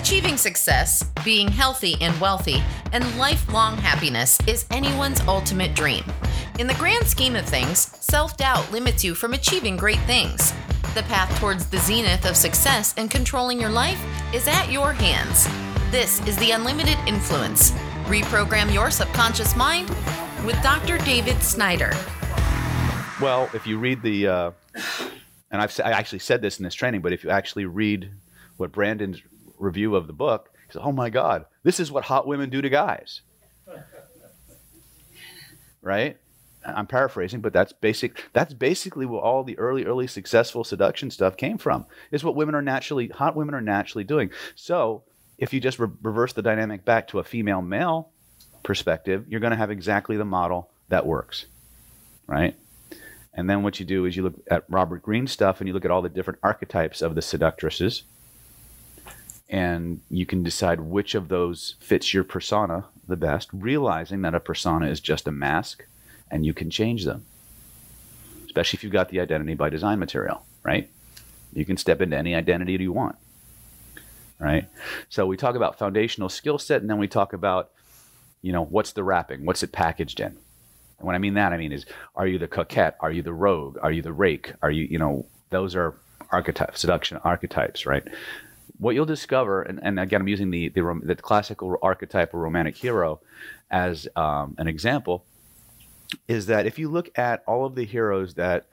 Achieving 0.00 0.38
success, 0.38 1.04
being 1.26 1.46
healthy 1.46 1.94
and 2.00 2.18
wealthy, 2.18 2.62
and 2.94 3.18
lifelong 3.18 3.76
happiness 3.76 4.38
is 4.48 4.64
anyone's 4.70 5.20
ultimate 5.28 5.74
dream. 5.74 6.02
In 6.58 6.66
the 6.66 6.74
grand 6.74 7.06
scheme 7.06 7.36
of 7.36 7.44
things, 7.44 7.80
self 8.00 8.34
doubt 8.38 8.72
limits 8.72 9.04
you 9.04 9.14
from 9.14 9.34
achieving 9.34 9.76
great 9.76 10.00
things. 10.00 10.52
The 10.94 11.02
path 11.02 11.38
towards 11.38 11.66
the 11.66 11.76
zenith 11.76 12.24
of 12.24 12.34
success 12.34 12.94
and 12.96 13.10
controlling 13.10 13.60
your 13.60 13.68
life 13.68 14.02
is 14.34 14.48
at 14.48 14.72
your 14.72 14.94
hands. 14.94 15.46
This 15.90 16.26
is 16.26 16.34
the 16.38 16.52
Unlimited 16.52 16.96
Influence. 17.06 17.72
Reprogram 18.06 18.72
your 18.72 18.90
subconscious 18.90 19.54
mind 19.54 19.90
with 20.46 20.60
Dr. 20.62 20.96
David 20.96 21.42
Snyder. 21.42 21.92
Well, 23.20 23.50
if 23.52 23.66
you 23.66 23.78
read 23.78 24.00
the, 24.00 24.26
uh, 24.26 24.50
and 25.50 25.60
I've 25.60 25.78
I 25.84 25.90
actually 25.90 26.20
said 26.20 26.40
this 26.40 26.58
in 26.58 26.64
this 26.64 26.74
training, 26.74 27.02
but 27.02 27.12
if 27.12 27.22
you 27.22 27.28
actually 27.28 27.66
read 27.66 28.10
what 28.56 28.72
Brandon's 28.72 29.20
review 29.60 29.94
of 29.94 30.06
the 30.06 30.12
book, 30.12 30.50
he 30.66 30.72
said, 30.72 30.82
"Oh 30.82 30.92
my 30.92 31.10
God, 31.10 31.46
this 31.62 31.78
is 31.80 31.92
what 31.92 32.04
hot 32.04 32.26
women 32.26 32.50
do 32.50 32.60
to 32.60 32.68
guys." 32.68 33.20
right? 35.82 36.16
I'm 36.64 36.86
paraphrasing, 36.86 37.40
but 37.40 37.52
that's 37.52 37.72
basic. 37.72 38.28
That's 38.32 38.52
basically 38.52 39.06
where 39.06 39.20
all 39.20 39.44
the 39.44 39.58
early, 39.58 39.84
early 39.84 40.06
successful 40.06 40.62
seduction 40.62 41.10
stuff 41.10 41.36
came 41.36 41.56
from. 41.56 41.86
Is 42.10 42.22
what 42.22 42.36
women 42.36 42.54
are 42.54 42.62
naturally, 42.62 43.08
hot 43.08 43.34
women 43.34 43.54
are 43.54 43.62
naturally 43.62 44.04
doing. 44.04 44.30
So 44.54 45.04
if 45.38 45.54
you 45.54 45.60
just 45.60 45.78
re- 45.78 45.88
reverse 46.02 46.34
the 46.34 46.42
dynamic 46.42 46.84
back 46.84 47.08
to 47.08 47.18
a 47.18 47.24
female 47.24 47.62
male 47.62 48.10
perspective, 48.62 49.24
you're 49.28 49.40
going 49.40 49.52
to 49.52 49.56
have 49.56 49.70
exactly 49.70 50.16
the 50.18 50.24
model 50.24 50.70
that 50.90 51.06
works, 51.06 51.46
right? 52.26 52.54
And 53.32 53.48
then 53.48 53.62
what 53.62 53.80
you 53.80 53.86
do 53.86 54.04
is 54.04 54.16
you 54.16 54.24
look 54.24 54.34
at 54.50 54.64
Robert 54.68 55.02
Greene 55.02 55.26
stuff 55.26 55.60
and 55.60 55.68
you 55.68 55.72
look 55.72 55.84
at 55.84 55.90
all 55.90 56.02
the 56.02 56.08
different 56.08 56.40
archetypes 56.42 57.00
of 57.00 57.14
the 57.14 57.22
seductresses, 57.22 58.02
and 59.50 60.00
you 60.08 60.24
can 60.24 60.44
decide 60.44 60.80
which 60.80 61.16
of 61.16 61.28
those 61.28 61.74
fits 61.80 62.14
your 62.14 62.22
persona 62.22 62.84
the 63.08 63.16
best, 63.16 63.48
realizing 63.52 64.22
that 64.22 64.34
a 64.34 64.40
persona 64.40 64.86
is 64.86 65.00
just 65.00 65.26
a 65.26 65.32
mask 65.32 65.84
and 66.30 66.46
you 66.46 66.54
can 66.54 66.70
change 66.70 67.04
them. 67.04 67.26
Especially 68.46 68.76
if 68.76 68.84
you've 68.84 68.92
got 68.92 69.08
the 69.08 69.18
identity 69.18 69.54
by 69.54 69.68
design 69.68 69.98
material, 69.98 70.46
right? 70.62 70.88
You 71.52 71.64
can 71.64 71.76
step 71.76 72.00
into 72.00 72.16
any 72.16 72.36
identity 72.36 72.74
you 72.74 72.92
want. 72.92 73.16
Right? 74.38 74.68
So 75.08 75.26
we 75.26 75.36
talk 75.36 75.56
about 75.56 75.78
foundational 75.78 76.28
skill 76.28 76.58
set 76.58 76.80
and 76.80 76.88
then 76.88 76.98
we 76.98 77.08
talk 77.08 77.32
about, 77.32 77.70
you 78.42 78.52
know, 78.52 78.64
what's 78.64 78.92
the 78.92 79.02
wrapping? 79.02 79.44
What's 79.44 79.64
it 79.64 79.72
packaged 79.72 80.20
in? 80.20 80.28
And 80.28 81.06
when 81.06 81.16
I 81.16 81.18
mean 81.18 81.34
that, 81.34 81.52
I 81.52 81.56
mean 81.56 81.72
is 81.72 81.86
are 82.14 82.26
you 82.26 82.38
the 82.38 82.48
coquette? 82.48 82.96
Are 83.00 83.10
you 83.10 83.22
the 83.22 83.32
rogue? 83.32 83.78
Are 83.82 83.90
you 83.90 84.00
the 84.00 84.12
rake? 84.12 84.52
Are 84.62 84.70
you, 84.70 84.84
you 84.84 84.98
know, 84.98 85.26
those 85.50 85.74
are 85.74 85.94
archetypes, 86.30 86.80
seduction 86.80 87.18
archetypes, 87.18 87.84
right? 87.84 88.04
What 88.80 88.94
you'll 88.94 89.04
discover, 89.04 89.62
and, 89.62 89.78
and 89.82 90.00
again, 90.00 90.22
I'm 90.22 90.28
using 90.28 90.50
the, 90.50 90.68
the, 90.70 91.00
the 91.02 91.14
classical 91.14 91.78
archetype 91.82 92.32
or 92.34 92.40
romantic 92.40 92.76
hero 92.76 93.20
as 93.70 94.08
um, 94.16 94.56
an 94.58 94.66
example, 94.66 95.24
is 96.26 96.46
that 96.46 96.66
if 96.66 96.78
you 96.78 96.88
look 96.88 97.16
at 97.16 97.44
all 97.46 97.66
of 97.66 97.74
the 97.74 97.84
heroes 97.84 98.34
that 98.34 98.66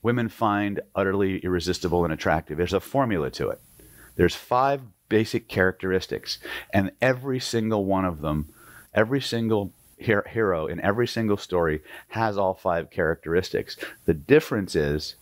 women 0.00 0.28
find 0.28 0.80
utterly 0.94 1.38
irresistible 1.40 2.04
and 2.04 2.12
attractive, 2.12 2.56
there's 2.56 2.72
a 2.72 2.80
formula 2.80 3.30
to 3.32 3.48
it. 3.48 3.60
There's 4.14 4.36
five 4.36 4.80
basic 5.08 5.48
characteristics, 5.48 6.38
and 6.72 6.92
every 7.02 7.40
single 7.40 7.84
one 7.84 8.04
of 8.04 8.20
them, 8.20 8.48
every 8.94 9.20
single 9.20 9.72
hero 9.98 10.66
in 10.68 10.80
every 10.80 11.08
single 11.08 11.36
story 11.36 11.82
has 12.08 12.38
all 12.38 12.54
five 12.54 12.90
characteristics. 12.90 13.76
The 14.04 14.14
difference 14.14 14.76
is 14.76 15.16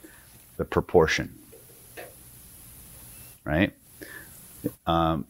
the 0.58 0.66
proportion, 0.66 1.34
right? 3.44 3.72
Um, 4.86 5.26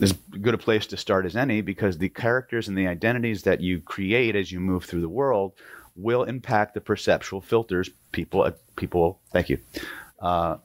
as 0.00 0.12
good 0.12 0.54
a 0.54 0.58
place 0.58 0.86
to 0.88 0.96
start 0.96 1.24
as 1.24 1.36
any 1.36 1.60
because 1.60 1.98
the 1.98 2.08
characters 2.08 2.68
and 2.68 2.76
the 2.76 2.86
identities 2.86 3.42
that 3.44 3.60
you 3.60 3.80
create 3.80 4.36
as 4.36 4.52
you 4.52 4.60
move 4.60 4.84
through 4.84 5.00
the 5.00 5.08
world 5.08 5.52
will 5.96 6.24
impact 6.24 6.74
the 6.74 6.80
perceptual 6.80 7.40
filters 7.40 7.88
people 8.12 8.42
uh, 8.42 8.52
people 8.76 9.18
thank 9.30 9.48
you 9.48 9.58
uh, 10.20 10.56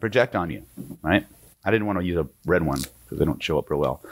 project 0.00 0.34
on 0.34 0.50
you 0.50 0.62
right? 1.02 1.26
I 1.64 1.70
didn't 1.70 1.86
want 1.86 1.98
to 1.98 2.04
use 2.04 2.16
a 2.16 2.26
red 2.44 2.62
one 2.62 2.80
because 3.04 3.18
they 3.18 3.24
don't 3.24 3.42
show 3.42 3.58
up 3.58 3.70
real 3.70 3.80
well. 3.80 4.02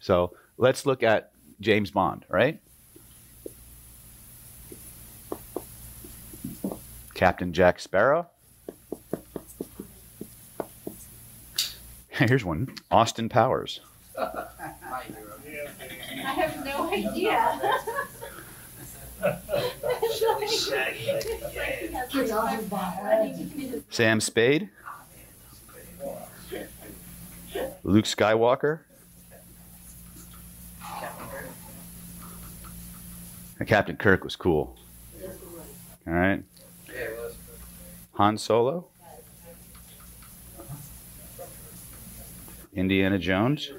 So 0.00 0.34
let's 0.56 0.84
look 0.84 1.02
at 1.02 1.30
james 1.60 1.90
bond 1.90 2.24
right? 2.28 2.60
Captain 7.14 7.52
jack 7.52 7.78
sparrow 7.78 8.28
here's 12.28 12.44
one 12.44 12.68
austin 12.90 13.28
powers 13.28 13.80
I 14.18 14.46
have 16.32 16.64
no 16.64 16.90
idea. 16.92 17.60
Sam 23.90 24.20
Spade, 24.20 24.68
Luke 27.84 28.04
Skywalker, 28.04 28.80
Captain 33.66 33.96
Kirk 33.96 34.24
was 34.24 34.34
cool. 34.34 34.76
All 36.06 36.14
right. 36.14 36.42
Han 38.14 38.38
Solo, 38.38 38.86
Indiana 42.78 43.18
Jones. 43.18 43.70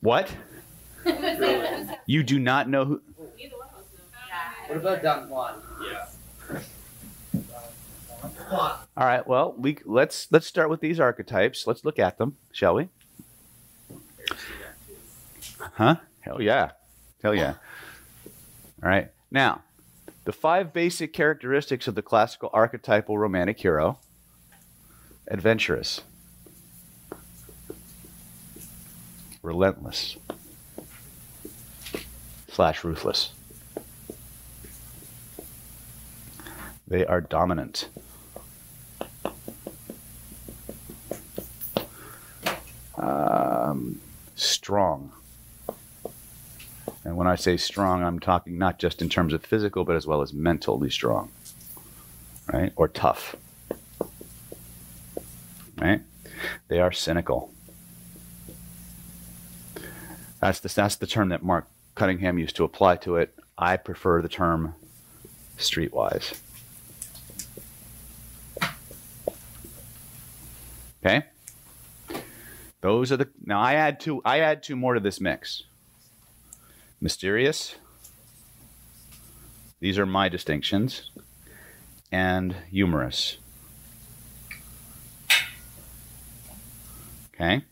What? 0.00 0.30
you 2.06 2.22
do 2.22 2.38
not 2.38 2.68
know 2.68 2.84
who? 2.84 3.00
What 4.66 4.76
about 4.76 5.02
Don 5.02 5.28
Juan? 5.28 5.54
Yeah. 5.82 6.60
All 8.96 9.06
right. 9.06 9.26
Well, 9.26 9.54
we 9.56 9.78
let's 9.84 10.26
let's 10.30 10.46
start 10.46 10.68
with 10.68 10.80
these 10.80 10.98
archetypes. 10.98 11.66
Let's 11.66 11.84
look 11.84 11.98
at 11.98 12.18
them, 12.18 12.36
shall 12.52 12.74
we? 12.74 12.88
Huh? 15.58 15.96
Hell 16.20 16.42
yeah. 16.42 16.70
Hell 17.22 17.34
yeah. 17.34 17.54
All 18.82 18.88
right. 18.88 19.10
Now, 19.30 19.62
the 20.30 20.36
five 20.36 20.72
basic 20.72 21.12
characteristics 21.12 21.88
of 21.88 21.96
the 21.96 22.02
classical 22.02 22.48
archetypal 22.52 23.18
romantic 23.18 23.58
hero 23.58 23.98
adventurous, 25.26 26.02
relentless, 29.42 30.16
slash 32.46 32.84
ruthless. 32.84 33.32
They 36.86 37.04
are 37.04 37.20
dominant. 37.20 37.88
Um, 42.96 44.00
strong. 44.36 45.10
And 47.10 47.16
when 47.16 47.26
I 47.26 47.34
say 47.34 47.56
strong, 47.56 48.04
I'm 48.04 48.20
talking 48.20 48.56
not 48.56 48.78
just 48.78 49.02
in 49.02 49.08
terms 49.08 49.32
of 49.32 49.44
physical, 49.44 49.84
but 49.84 49.96
as 49.96 50.06
well 50.06 50.22
as 50.22 50.32
mentally 50.32 50.90
strong, 50.90 51.32
right? 52.52 52.72
Or 52.76 52.86
tough, 52.86 53.34
right? 55.76 56.02
They 56.68 56.78
are 56.78 56.92
cynical. 56.92 57.50
That's 60.38 60.60
the, 60.60 60.68
that's 60.68 60.94
the 60.94 61.08
term 61.08 61.30
that 61.30 61.42
Mark 61.42 61.66
Cunningham 61.96 62.38
used 62.38 62.54
to 62.54 62.62
apply 62.62 62.98
to 62.98 63.16
it. 63.16 63.36
I 63.58 63.76
prefer 63.76 64.22
the 64.22 64.28
term 64.28 64.76
streetwise. 65.58 66.38
Okay? 71.04 71.24
Those 72.82 73.10
are 73.10 73.16
the 73.16 73.28
now 73.44 73.58
I 73.58 73.74
add 73.74 73.98
two 73.98 74.22
I 74.24 74.38
add 74.38 74.62
two 74.62 74.76
more 74.76 74.94
to 74.94 75.00
this 75.00 75.20
mix. 75.20 75.64
Mysterious. 77.00 77.76
These 79.80 79.98
are 79.98 80.06
my 80.06 80.28
distinctions. 80.28 81.10
And 82.12 82.54
humorous. 82.70 83.38
Okay? 87.34 87.64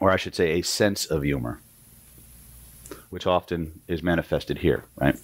Or 0.00 0.10
I 0.10 0.16
should 0.16 0.34
say 0.34 0.58
a 0.58 0.62
sense 0.62 1.06
of 1.06 1.22
humor, 1.22 1.60
which 3.10 3.26
often 3.26 3.80
is 3.88 4.02
manifested 4.02 4.58
here, 4.58 4.84
right? 4.96 5.18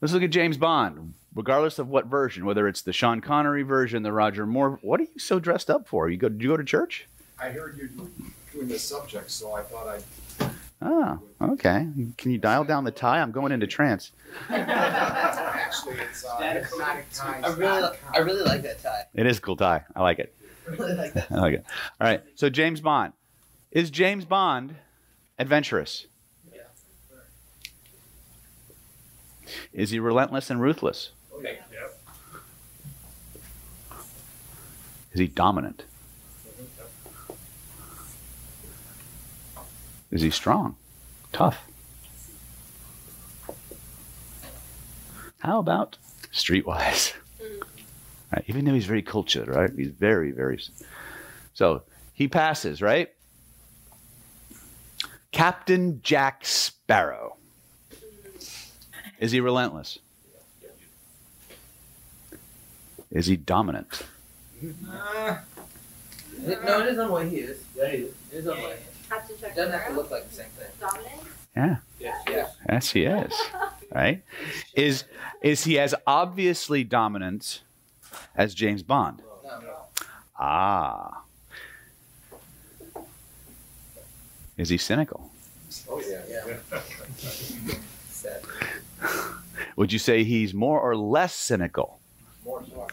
Let's 0.00 0.14
look 0.14 0.22
at 0.22 0.30
James 0.30 0.56
Bond 0.56 1.14
regardless 1.34 1.78
of 1.78 1.88
what 1.88 2.06
version, 2.06 2.44
whether 2.44 2.66
it's 2.66 2.82
the 2.82 2.92
Sean 2.92 3.20
Connery 3.20 3.62
version, 3.62 4.02
the 4.02 4.12
Roger 4.12 4.46
Moore. 4.46 4.78
What 4.82 5.00
are 5.00 5.04
you 5.04 5.18
so 5.18 5.38
dressed 5.38 5.70
up 5.70 5.86
for? 5.86 6.08
You 6.08 6.16
go? 6.16 6.28
Did 6.28 6.42
you 6.42 6.48
go 6.48 6.56
to 6.56 6.64
church? 6.64 7.06
I 7.40 7.50
heard 7.50 7.78
you 7.78 7.88
doing 8.52 8.68
this 8.68 8.82
subject, 8.82 9.30
so 9.30 9.52
I 9.52 9.62
thought 9.62 9.86
I'd. 9.88 10.50
Oh, 10.80 11.20
okay. 11.40 11.88
Can 12.16 12.30
you 12.30 12.38
dial 12.38 12.64
down 12.64 12.84
the 12.84 12.90
tie? 12.92 13.20
I'm 13.20 13.32
going 13.32 13.50
into 13.52 13.66
trance. 13.66 14.12
Actually, 14.48 15.96
it's 15.96 16.24
uh, 16.24 16.38
That 16.38 16.56
is 16.56 16.62
diplomatic 16.64 17.06
ties. 17.12 17.44
I 17.44 17.48
really, 17.54 17.96
I 18.14 18.18
really 18.18 18.44
like 18.44 18.62
that 18.62 18.80
tie. 18.82 19.04
It 19.14 19.26
is 19.26 19.38
a 19.38 19.40
cool 19.40 19.56
tie. 19.56 19.82
I 19.96 20.02
like 20.02 20.18
it. 20.20 20.34
I 20.68 20.70
really 20.72 20.94
like 20.94 21.14
that. 21.14 21.32
I 21.32 21.40
like 21.40 21.54
it. 21.54 21.64
All 22.00 22.06
right. 22.06 22.22
So 22.36 22.48
James 22.48 22.80
Bond. 22.80 23.12
Is 23.72 23.90
James 23.90 24.24
Bond 24.24 24.76
adventurous? 25.38 26.06
Yeah. 26.52 26.60
Is 29.72 29.90
he 29.90 29.98
relentless 29.98 30.48
and 30.48 30.60
ruthless? 30.60 31.10
Okay. 31.34 31.58
Yep. 31.72 31.98
Is 35.12 35.20
he 35.20 35.26
dominant? 35.26 35.84
Is 40.10 40.22
he 40.22 40.30
strong? 40.30 40.76
Tough? 41.32 41.66
How 45.38 45.58
about 45.58 45.96
streetwise? 46.32 47.14
Right, 48.30 48.44
even 48.46 48.66
though 48.66 48.74
he's 48.74 48.84
very 48.84 49.00
cultured, 49.00 49.48
right? 49.48 49.70
He's 49.74 49.88
very, 49.88 50.32
very. 50.32 50.60
So 51.54 51.84
he 52.12 52.28
passes, 52.28 52.82
right? 52.82 53.08
Captain 55.32 56.00
Jack 56.02 56.44
Sparrow. 56.44 57.38
Is 59.18 59.32
he 59.32 59.40
relentless? 59.40 59.98
Is 63.10 63.24
he 63.24 63.36
dominant? 63.36 64.02
Uh, 64.62 65.38
no, 66.42 66.80
it 66.80 66.88
is 66.88 66.98
on 66.98 67.10
way 67.10 67.30
he 67.30 67.36
is. 67.36 67.62
Yeah, 67.74 67.88
he 67.88 67.96
is. 67.96 68.14
It 68.30 68.36
is 68.36 68.48
on 68.48 68.58
way. 68.58 68.76
Captain 69.08 69.36
It 69.36 69.54
doesn't 69.54 69.72
have 69.72 69.72
to 69.72 69.78
Sparrow? 69.86 69.96
look 69.96 70.10
like 70.10 70.28
the 70.28 70.34
same 70.34 70.46
thing. 70.50 71.20
Yeah. 71.56 71.76
Yes. 71.98 72.22
Yeah. 72.28 72.46
Yes, 72.68 72.90
he 72.90 73.04
is. 73.04 73.32
Right? 73.90 74.22
Is 74.74 75.04
is 75.40 75.64
he 75.64 75.78
as 75.78 75.94
obviously 76.06 76.84
dominant 76.84 77.62
as 78.36 78.52
James 78.54 78.82
Bond? 78.82 79.22
No, 79.42 79.60
no. 79.60 79.76
Ah. 80.38 81.22
Is 84.58 84.68
he 84.68 84.76
cynical? 84.76 85.30
Oh 85.88 86.02
yeah. 86.06 86.20
Yeah. 86.28 86.80
Would 89.76 89.90
you 89.90 89.98
say 89.98 90.22
he's 90.22 90.52
more 90.52 90.78
or 90.82 90.94
less 90.94 91.32
cynical? 91.34 91.98
More 92.44 92.62
so. 92.68 92.88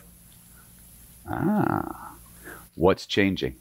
Ah. 1.30 2.16
What's 2.76 3.06
changing? 3.06 3.56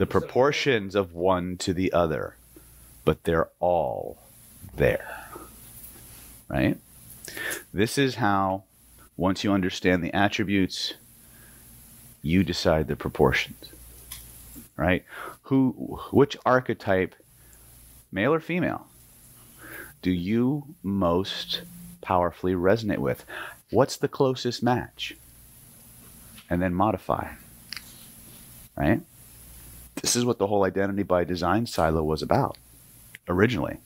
The 0.00 0.06
proportions 0.06 0.94
of 0.94 1.12
one 1.12 1.58
to 1.58 1.74
the 1.74 1.92
other, 1.92 2.34
but 3.04 3.24
they're 3.24 3.50
all 3.60 4.16
there. 4.74 5.28
Right? 6.48 6.78
This 7.74 7.98
is 7.98 8.14
how, 8.14 8.64
once 9.18 9.44
you 9.44 9.52
understand 9.52 10.02
the 10.02 10.14
attributes, 10.14 10.94
you 12.22 12.42
decide 12.42 12.88
the 12.88 12.96
proportions. 12.96 13.72
Right? 14.74 15.04
Who, 15.42 15.98
which 16.12 16.34
archetype, 16.46 17.14
male 18.10 18.32
or 18.32 18.40
female, 18.40 18.86
do 20.00 20.10
you 20.10 20.64
most 20.82 21.60
powerfully 22.00 22.54
resonate 22.54 23.00
with? 23.00 23.26
What's 23.70 23.98
the 23.98 24.08
closest 24.08 24.62
match? 24.62 25.14
And 26.48 26.62
then 26.62 26.72
modify. 26.72 27.32
Right? 28.74 29.02
This 30.02 30.16
is 30.16 30.24
what 30.24 30.38
the 30.38 30.46
whole 30.46 30.64
identity 30.64 31.02
by 31.02 31.24
design 31.24 31.66
silo 31.66 32.02
was 32.02 32.22
about 32.22 32.56
originally. 33.28 33.78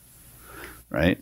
Right? 0.90 1.18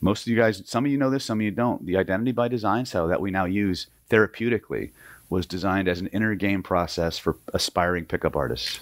Most 0.00 0.22
of 0.22 0.28
you 0.28 0.36
guys, 0.36 0.62
some 0.66 0.84
of 0.84 0.92
you 0.92 0.98
know 0.98 1.10
this, 1.10 1.24
some 1.24 1.40
of 1.40 1.44
you 1.44 1.50
don't. 1.50 1.84
The 1.84 1.96
identity 1.96 2.32
by 2.32 2.48
design 2.48 2.86
silo 2.86 3.08
that 3.08 3.20
we 3.20 3.30
now 3.30 3.44
use 3.44 3.88
therapeutically 4.08 4.90
was 5.28 5.46
designed 5.46 5.88
as 5.88 6.00
an 6.00 6.06
inner 6.08 6.34
game 6.34 6.62
process 6.62 7.18
for 7.18 7.36
aspiring 7.52 8.04
pickup 8.04 8.36
artists. 8.36 8.80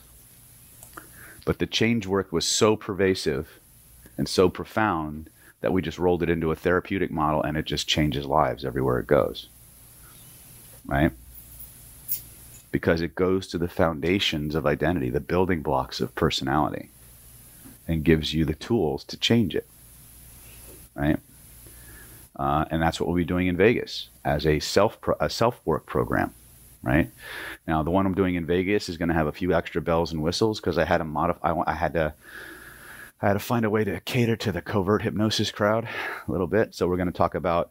But 1.46 1.58
the 1.58 1.66
change 1.66 2.06
work 2.06 2.32
was 2.32 2.44
so 2.44 2.76
pervasive 2.76 3.60
and 4.18 4.28
so 4.28 4.48
profound 4.48 5.30
that 5.60 5.72
we 5.72 5.80
just 5.80 5.98
rolled 5.98 6.22
it 6.22 6.28
into 6.28 6.50
a 6.50 6.56
therapeutic 6.56 7.10
model 7.10 7.42
and 7.42 7.56
it 7.56 7.64
just 7.64 7.88
changes 7.88 8.26
lives 8.26 8.64
everywhere 8.64 8.98
it 8.98 9.06
goes. 9.06 9.48
Right? 10.84 11.12
Because 12.74 13.00
it 13.00 13.14
goes 13.14 13.46
to 13.46 13.56
the 13.56 13.68
foundations 13.68 14.56
of 14.56 14.66
identity, 14.66 15.08
the 15.08 15.20
building 15.20 15.62
blocks 15.62 16.00
of 16.00 16.12
personality, 16.16 16.88
and 17.86 18.02
gives 18.02 18.34
you 18.34 18.44
the 18.44 18.56
tools 18.56 19.04
to 19.04 19.16
change 19.16 19.54
it. 19.54 19.68
Right? 20.96 21.20
Uh, 22.34 22.64
and 22.72 22.82
that's 22.82 22.98
what 22.98 23.06
we'll 23.06 23.16
be 23.16 23.24
doing 23.24 23.46
in 23.46 23.56
Vegas 23.56 24.08
as 24.24 24.44
a 24.44 24.58
self 24.58 25.00
pro- 25.00 25.14
a 25.20 25.30
self 25.30 25.60
work 25.64 25.86
program. 25.86 26.34
Right 26.82 27.12
now, 27.64 27.84
the 27.84 27.92
one 27.92 28.06
I'm 28.06 28.14
doing 28.14 28.34
in 28.34 28.44
Vegas 28.44 28.88
is 28.88 28.96
going 28.96 29.08
to 29.08 29.14
have 29.14 29.28
a 29.28 29.32
few 29.32 29.54
extra 29.54 29.80
bells 29.80 30.10
and 30.10 30.20
whistles 30.20 30.58
because 30.58 30.76
I 30.76 30.84
had 30.84 30.98
to 30.98 31.04
modify. 31.04 31.52
I, 31.52 31.70
I 31.70 31.74
had 31.74 31.92
to 31.92 32.12
I 33.22 33.28
had 33.28 33.34
to 33.34 33.38
find 33.38 33.64
a 33.64 33.70
way 33.70 33.84
to 33.84 34.00
cater 34.00 34.34
to 34.34 34.50
the 34.50 34.60
covert 34.60 35.02
hypnosis 35.02 35.52
crowd 35.52 35.88
a 36.26 36.32
little 36.32 36.48
bit. 36.48 36.74
So 36.74 36.88
we're 36.88 36.96
going 36.96 37.06
to 37.06 37.16
talk 37.16 37.36
about 37.36 37.70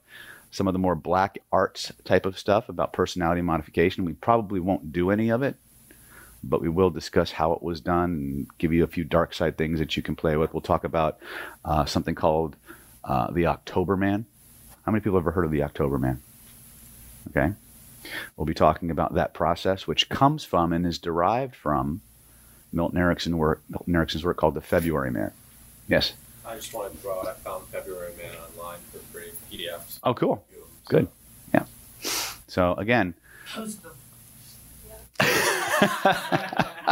some 0.54 0.68
of 0.68 0.74
the 0.74 0.80
more 0.80 0.96
black 0.96 1.40
arts 1.52 1.92
type 2.04 2.28
of 2.28 2.38
stuff 2.38 2.70
about 2.70 2.94
personality 2.94 3.42
modification. 3.42 4.06
We 4.06 4.14
probably 4.14 4.60
won't 4.60 4.94
do 4.94 5.10
any 5.10 5.30
of 5.30 5.42
it, 5.42 5.56
but 6.44 6.62
we 6.62 6.70
will 6.70 6.92
discuss 6.92 7.32
how 7.32 7.54
it 7.54 7.64
was 7.64 7.82
done 7.82 8.12
and 8.12 8.48
give 8.60 8.72
you 8.72 8.84
a 8.84 8.88
few 8.88 9.04
dark 9.04 9.34
side 9.34 9.58
things 9.58 9.80
that 9.80 9.98
you 9.98 10.04
can 10.04 10.16
play 10.16 10.38
with. 10.38 10.54
We'll 10.54 10.62
talk 10.62 10.84
about 10.84 11.18
uh, 11.66 11.86
something 11.86 12.14
called 12.14 12.56
uh, 13.04 13.32
the 13.32 13.48
October 13.48 13.98
Man. 13.98 14.26
How 14.86 14.92
many 14.92 15.02
people 15.02 15.18
have 15.18 15.24
ever 15.24 15.32
heard 15.32 15.46
of 15.46 15.52
the 15.52 15.64
October 15.64 15.98
Man? 15.98 16.22
Okay. 17.30 17.54
We'll 18.38 18.46
be 18.46 18.54
talking 18.54 18.92
about 18.92 19.16
that 19.16 19.34
process, 19.34 19.88
which 19.88 20.08
comes 20.08 20.44
from 20.44 20.72
and 20.72 20.86
is 20.86 21.00
derived 21.00 21.56
from 21.56 22.02
Milton 22.72 23.00
Erickson 23.00 23.40
work, 23.40 23.64
Milton 23.70 23.96
Erickson's 23.96 24.24
work 24.24 24.38
called 24.38 24.54
the 24.54 24.62
February 24.62 25.10
Man. 25.10 25.32
Yes. 25.88 26.14
I 26.46 26.56
just 26.56 26.74
wanted 26.74 26.92
to 26.92 26.98
throw 26.98 27.20
out, 27.20 27.28
I 27.28 27.34
found 27.34 27.66
February 27.68 28.12
Man 28.18 28.34
free, 28.34 28.53
PDFs. 29.54 30.00
Oh, 30.04 30.14
cool. 30.14 30.46
Good. 30.86 31.08
Yeah. 31.54 31.66
So 32.48 32.74
again, 32.74 33.14
Post 33.54 33.84
them. 33.84 33.94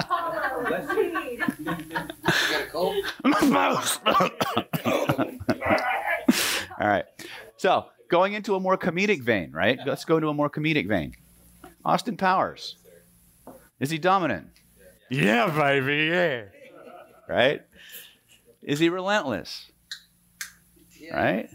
Follow, 0.07 0.63
lead. 0.63 1.43
You 1.59 1.65
got 1.65 2.61
a 2.61 2.67
cold? 2.71 2.95
All 6.79 6.87
right. 6.87 7.05
So 7.57 7.85
going 8.09 8.33
into 8.33 8.55
a 8.55 8.59
more 8.59 8.77
comedic 8.77 9.23
vein, 9.23 9.51
right? 9.51 9.79
Let's 9.85 10.05
go 10.05 10.17
into 10.17 10.29
a 10.29 10.33
more 10.33 10.49
comedic 10.49 10.87
vein. 10.87 11.15
Austin 11.83 12.15
Powers. 12.17 12.75
Is 13.79 13.89
he 13.89 13.97
dominant? 13.97 14.47
Yeah, 15.09 15.49
baby. 15.49 16.09
Yeah. 16.11 16.43
Right? 17.27 17.61
Is 18.61 18.79
he 18.79 18.89
relentless? 18.89 19.71
Right? 21.11 21.49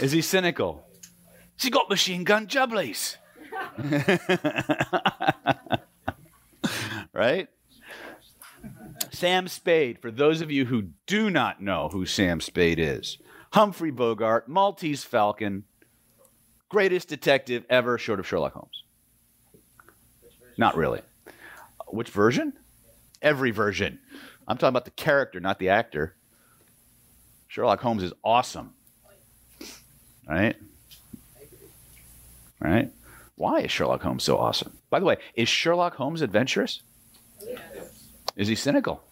Is 0.00 0.12
he 0.12 0.22
cynical? 0.22 0.84
Has 1.56 1.64
he 1.64 1.70
got 1.70 1.90
machine 1.90 2.24
gun 2.24 2.46
jubblies? 2.46 3.16
right? 7.12 7.48
Sam 9.10 9.48
Spade, 9.48 10.00
for 10.00 10.10
those 10.10 10.40
of 10.40 10.52
you 10.52 10.66
who 10.66 10.90
do 11.06 11.30
not 11.30 11.60
know 11.60 11.88
who 11.90 12.06
Sam 12.06 12.40
Spade 12.40 12.78
is, 12.78 13.18
Humphrey 13.52 13.90
Bogart, 13.90 14.48
Maltese 14.48 15.02
Falcon, 15.02 15.64
greatest 16.68 17.08
detective 17.08 17.64
ever, 17.68 17.98
short 17.98 18.20
of 18.20 18.26
Sherlock 18.26 18.52
Holmes. 18.52 18.84
Not 20.56 20.76
really. 20.76 21.00
Which 21.88 22.10
version? 22.10 22.52
Every 23.22 23.50
version. 23.50 23.98
I'm 24.46 24.56
talking 24.56 24.70
about 24.70 24.84
the 24.84 24.92
character, 24.92 25.40
not 25.40 25.58
the 25.58 25.70
actor. 25.70 26.14
Sherlock 27.48 27.80
Holmes 27.80 28.02
is 28.02 28.12
awesome. 28.22 28.74
Right? 30.28 30.56
Right? 32.60 32.92
Why 33.36 33.60
is 33.60 33.70
Sherlock 33.70 34.02
Holmes 34.02 34.22
so 34.24 34.36
awesome? 34.36 34.76
By 34.90 35.00
the 35.00 35.06
way, 35.06 35.16
is 35.34 35.48
Sherlock 35.48 35.94
Holmes 35.96 36.22
adventurous? 36.22 36.82
Is 38.36 38.48
he 38.48 38.54
cynical? 38.54 39.02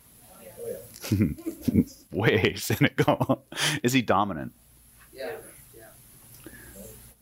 Way 2.13 2.55
cynical. 2.57 3.45
is 3.83 3.93
he 3.93 4.03
dominant? 4.03 4.53
Yeah. 5.13 5.33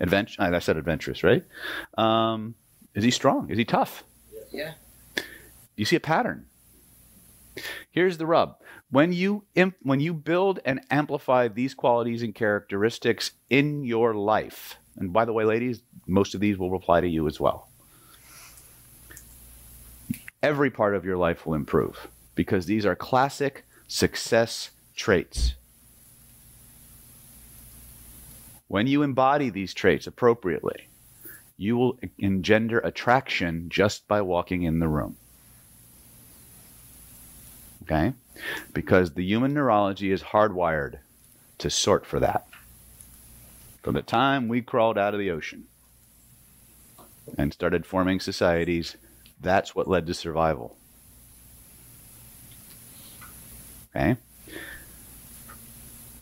Advent- 0.00 0.36
I 0.38 0.58
said 0.58 0.76
adventurous, 0.76 1.22
right? 1.22 1.44
Um, 1.96 2.54
is 2.94 3.04
he 3.04 3.10
strong? 3.10 3.50
Is 3.50 3.58
he 3.58 3.64
tough? 3.64 4.02
Yeah. 4.50 4.72
Do 5.16 5.22
you 5.76 5.84
see 5.84 5.96
a 5.96 6.00
pattern? 6.00 6.46
Here's 7.90 8.18
the 8.18 8.26
rub. 8.26 8.56
When 8.94 9.12
you 9.12 9.42
imp- 9.56 9.82
when 9.82 9.98
you 9.98 10.14
build 10.14 10.60
and 10.64 10.80
amplify 10.88 11.48
these 11.48 11.74
qualities 11.74 12.22
and 12.22 12.32
characteristics 12.32 13.32
in 13.50 13.82
your 13.82 14.14
life, 14.14 14.76
and 14.96 15.12
by 15.12 15.24
the 15.24 15.32
way, 15.32 15.44
ladies, 15.44 15.82
most 16.06 16.32
of 16.32 16.40
these 16.40 16.56
will 16.58 16.76
apply 16.76 17.00
to 17.00 17.08
you 17.08 17.26
as 17.26 17.40
well. 17.40 17.68
Every 20.44 20.70
part 20.70 20.94
of 20.94 21.04
your 21.04 21.16
life 21.16 21.44
will 21.44 21.54
improve. 21.54 22.06
because 22.36 22.66
these 22.66 22.86
are 22.86 22.94
classic 22.96 23.64
success 23.88 24.70
traits. 24.94 25.54
When 28.68 28.86
you 28.86 29.02
embody 29.02 29.50
these 29.50 29.74
traits 29.74 30.06
appropriately, 30.06 30.88
you 31.56 31.76
will 31.76 31.98
engender 32.18 32.78
attraction 32.78 33.68
just 33.68 34.06
by 34.06 34.20
walking 34.22 34.62
in 34.62 34.78
the 34.78 34.88
room. 34.88 35.16
Okay? 37.82 38.14
Because 38.72 39.12
the 39.12 39.24
human 39.24 39.54
neurology 39.54 40.10
is 40.10 40.22
hardwired 40.22 40.98
to 41.58 41.70
sort 41.70 42.04
for 42.04 42.20
that. 42.20 42.46
From 43.82 43.94
the 43.94 44.02
time 44.02 44.48
we 44.48 44.62
crawled 44.62 44.98
out 44.98 45.14
of 45.14 45.20
the 45.20 45.30
ocean 45.30 45.64
and 47.38 47.52
started 47.52 47.86
forming 47.86 48.20
societies, 48.20 48.96
that's 49.40 49.74
what 49.74 49.88
led 49.88 50.06
to 50.06 50.14
survival. 50.14 50.76
Okay? 53.94 54.16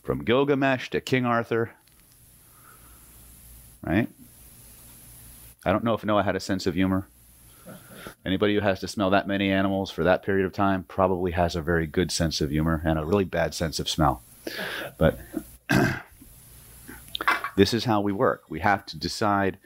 From 0.02 0.24
Gilgamesh 0.24 0.90
to 0.90 1.00
King 1.00 1.24
Arthur, 1.24 1.70
right? 3.82 4.08
I 5.64 5.72
don't 5.72 5.84
know 5.84 5.94
if 5.94 6.04
Noah 6.04 6.24
had 6.24 6.36
a 6.36 6.40
sense 6.40 6.66
of 6.66 6.74
humor. 6.74 7.06
Anybody 8.24 8.54
who 8.54 8.60
has 8.60 8.80
to 8.80 8.88
smell 8.88 9.10
that 9.10 9.26
many 9.26 9.50
animals 9.50 9.90
for 9.90 10.04
that 10.04 10.22
period 10.22 10.46
of 10.46 10.52
time 10.52 10.84
probably 10.84 11.32
has 11.32 11.56
a 11.56 11.62
very 11.62 11.86
good 11.86 12.10
sense 12.10 12.40
of 12.40 12.50
humor 12.50 12.82
and 12.84 12.98
a 12.98 13.04
really 13.04 13.24
bad 13.24 13.54
sense 13.54 13.78
of 13.78 13.88
smell. 13.88 14.22
But 14.98 15.18
this 17.56 17.74
is 17.74 17.84
how 17.84 18.00
we 18.00 18.12
work. 18.12 18.44
We 18.48 18.60
have 18.60 18.86
to 18.86 18.98
decide 18.98 19.58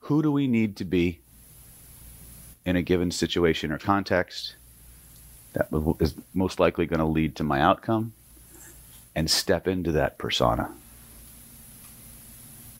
who 0.00 0.22
do 0.22 0.30
we 0.30 0.46
need 0.46 0.76
to 0.76 0.84
be 0.84 1.20
in 2.64 2.76
a 2.76 2.82
given 2.82 3.10
situation 3.10 3.72
or 3.72 3.78
context 3.78 4.56
that 5.52 5.68
is 6.00 6.14
most 6.34 6.60
likely 6.60 6.86
going 6.86 7.00
to 7.00 7.06
lead 7.06 7.36
to 7.36 7.44
my 7.44 7.60
outcome 7.60 8.12
and 9.14 9.30
step 9.30 9.66
into 9.66 9.92
that 9.92 10.18
persona. 10.18 10.70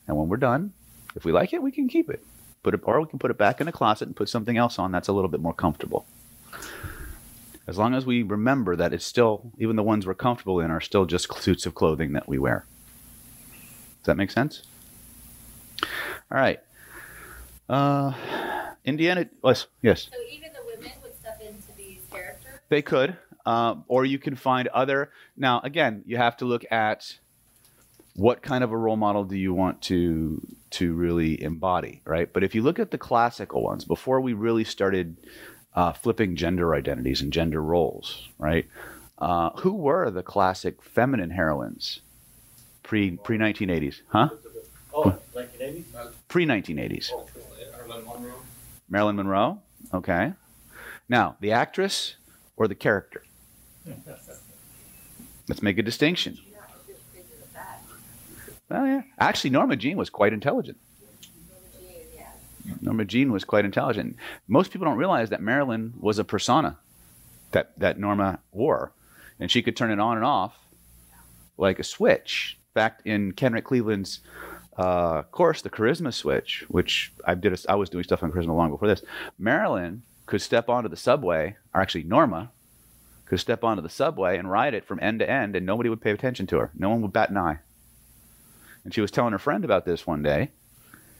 And 0.07 0.15
when 0.15 0.29
we're 0.29 0.37
done, 0.37 0.73
if 1.15 1.25
we 1.25 1.31
like 1.31 1.53
it, 1.53 1.61
we 1.61 1.71
can 1.71 1.87
keep 1.87 2.09
it. 2.09 2.23
Put 2.67 2.73
it 2.73 2.81
or 2.83 2.99
we 2.99 3.07
can 3.07 3.17
put 3.17 3.31
it 3.31 3.37
back 3.37 3.61
in 3.61 3.65
the 3.65 3.71
closet 3.71 4.09
and 4.09 4.13
put 4.13 4.27
something 4.27 4.57
else 4.57 4.77
on 4.77 4.91
that's 4.91 5.07
a 5.07 5.13
little 5.13 5.29
bit 5.29 5.39
more 5.39 5.53
comfortable. 5.53 6.05
As 7.65 7.77
long 7.77 7.93
as 7.93 8.05
we 8.05 8.23
remember 8.23 8.75
that 8.75 8.91
it's 8.91 9.05
still, 9.05 9.53
even 9.57 9.77
the 9.77 9.83
ones 9.83 10.05
we're 10.05 10.15
comfortable 10.15 10.59
in 10.59 10.69
are 10.69 10.81
still 10.81 11.05
just 11.05 11.33
suits 11.41 11.65
of 11.65 11.75
clothing 11.75 12.11
that 12.11 12.27
we 12.27 12.37
wear. 12.37 12.65
Does 13.51 14.07
that 14.07 14.17
make 14.17 14.31
sense? 14.31 14.63
All 16.29 16.37
right. 16.37 16.59
Uh, 17.69 18.11
Indiana, 18.83 19.29
yes, 19.45 19.67
yes. 19.81 20.09
So 20.11 20.19
even 20.29 20.51
the 20.51 20.59
women 20.65 20.91
would 21.03 21.15
step 21.17 21.39
into 21.39 21.71
these 21.77 22.01
characters? 22.11 22.59
They 22.67 22.81
could. 22.81 23.15
Uh, 23.45 23.75
or 23.87 24.03
you 24.03 24.19
can 24.19 24.35
find 24.35 24.67
other. 24.67 25.09
Now, 25.37 25.61
again, 25.61 26.03
you 26.05 26.17
have 26.17 26.35
to 26.35 26.45
look 26.45 26.69
at 26.69 27.17
what 28.17 28.41
kind 28.41 28.63
of 28.63 28.71
a 28.71 28.77
role 28.77 28.97
model 28.97 29.23
do 29.23 29.37
you 29.37 29.53
want 29.53 29.81
to 29.83 30.41
to 30.71 30.93
really 30.93 31.41
embody, 31.41 32.01
right? 32.03 32.33
But 32.33 32.43
if 32.43 32.53
you 32.53 32.61
look 32.63 32.79
at 32.79 32.91
the 32.91 32.97
classical 32.97 33.63
ones, 33.63 33.85
before 33.85 34.19
we 34.19 34.33
really 34.33 34.63
started 34.63 35.15
uh, 35.75 35.93
flipping 35.93 36.35
gender 36.35 36.73
identities 36.75 37.21
and 37.21 37.31
gender 37.31 37.61
roles, 37.61 38.27
right? 38.39 38.65
Uh, 39.19 39.51
who 39.57 39.73
were 39.73 40.09
the 40.09 40.23
classic 40.23 40.81
feminine 40.81 41.29
heroines 41.29 42.01
pre 42.83 43.11
pre 43.17 43.37
1980s? 43.37 44.01
Huh? 44.09 44.29
Oh, 44.93 45.15
1980s? 45.35 45.83
Pre 46.27 46.45
1980s. 46.45 47.11
Oh, 47.13 47.27
Marilyn 47.71 48.05
Monroe. 48.05 48.33
Marilyn 48.89 49.15
Monroe. 49.15 49.61
Okay. 49.93 50.33
Now, 51.07 51.37
the 51.39 51.51
actress 51.51 52.15
or 52.57 52.67
the 52.67 52.75
character? 52.75 53.23
Let's 55.47 55.61
make 55.61 55.77
a 55.77 55.83
distinction. 55.83 56.39
Oh 58.69 58.85
yeah. 58.85 59.01
Actually, 59.19 59.51
Norma 59.51 59.75
Jean 59.75 59.97
was 59.97 60.09
quite 60.09 60.33
intelligent. 60.33 60.77
Norma 62.81 63.05
Jean 63.05 63.31
was 63.31 63.45
quite 63.45 63.65
intelligent. 63.65 64.17
Most 64.47 64.71
people 64.71 64.85
don't 64.85 64.97
realize 64.97 65.29
that 65.29 65.41
Marilyn 65.41 65.93
was 65.99 66.19
a 66.19 66.23
persona 66.23 66.77
that, 67.51 67.71
that 67.79 67.97
Norma 67.97 68.39
wore, 68.51 68.91
and 69.39 69.49
she 69.49 69.61
could 69.61 69.77
turn 69.77 69.91
it 69.91 69.99
on 69.99 70.17
and 70.17 70.25
off 70.25 70.57
like 71.57 71.79
a 71.79 71.83
switch. 71.83 72.57
In 72.59 72.73
fact, 72.81 73.07
in 73.07 73.31
Kenrick 73.31 73.63
Cleveland's 73.63 74.19
uh, 74.77 75.23
course, 75.23 75.61
the 75.61 75.69
Charisma 75.69 76.13
Switch, 76.13 76.65
which 76.67 77.11
I 77.25 77.33
did, 77.33 77.53
a, 77.53 77.71
I 77.71 77.75
was 77.75 77.89
doing 77.89 78.03
stuff 78.03 78.21
on 78.21 78.31
Charisma 78.31 78.55
long 78.55 78.69
before 78.69 78.87
this. 78.87 79.01
Marilyn 79.39 80.03
could 80.25 80.41
step 80.41 80.69
onto 80.69 80.89
the 80.89 80.97
subway, 80.97 81.55
or 81.73 81.81
actually 81.81 82.03
Norma 82.03 82.51
could 83.25 83.39
step 83.39 83.63
onto 83.63 83.81
the 83.81 83.89
subway 83.89 84.37
and 84.37 84.51
ride 84.51 84.73
it 84.73 84.85
from 84.85 84.99
end 85.01 85.19
to 85.19 85.29
end, 85.29 85.55
and 85.55 85.65
nobody 85.65 85.89
would 85.89 86.01
pay 86.01 86.11
attention 86.11 86.45
to 86.47 86.57
her. 86.57 86.71
No 86.77 86.89
one 86.89 87.01
would 87.01 87.13
bat 87.13 87.29
an 87.29 87.37
eye. 87.37 87.59
And 88.87 88.93
she 88.93 89.01
was 89.01 89.11
telling 89.11 89.33
her 89.33 89.37
friend 89.37 89.65
about 89.65 89.83
this 89.83 90.07
one 90.07 90.23
day, 90.23 90.49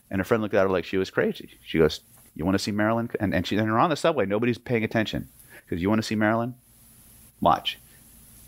and 0.10 0.22
her 0.22 0.24
friend 0.24 0.42
looked 0.42 0.56
at 0.56 0.62
her 0.62 0.70
like 0.70 0.86
she 0.86 0.96
was 0.96 1.10
crazy. 1.10 1.50
She 1.66 1.78
goes, 1.78 2.00
"You 2.34 2.46
want 2.46 2.56
to 2.56 2.60
see 2.60 2.72
Marilyn?" 2.72 3.10
And 3.20 3.36
and, 3.36 3.46
she, 3.46 3.58
and 3.58 3.68
they're 3.68 3.78
on 3.78 3.90
the 3.90 3.98
subway. 3.98 4.26
Nobody's 4.26 4.58
paying 4.58 4.86
attention 4.86 5.28
because 5.66 5.82
you 5.82 5.90
want 5.90 6.00
to 6.00 6.08
see 6.08 6.16
Marilyn. 6.16 6.56
Watch, 7.42 7.78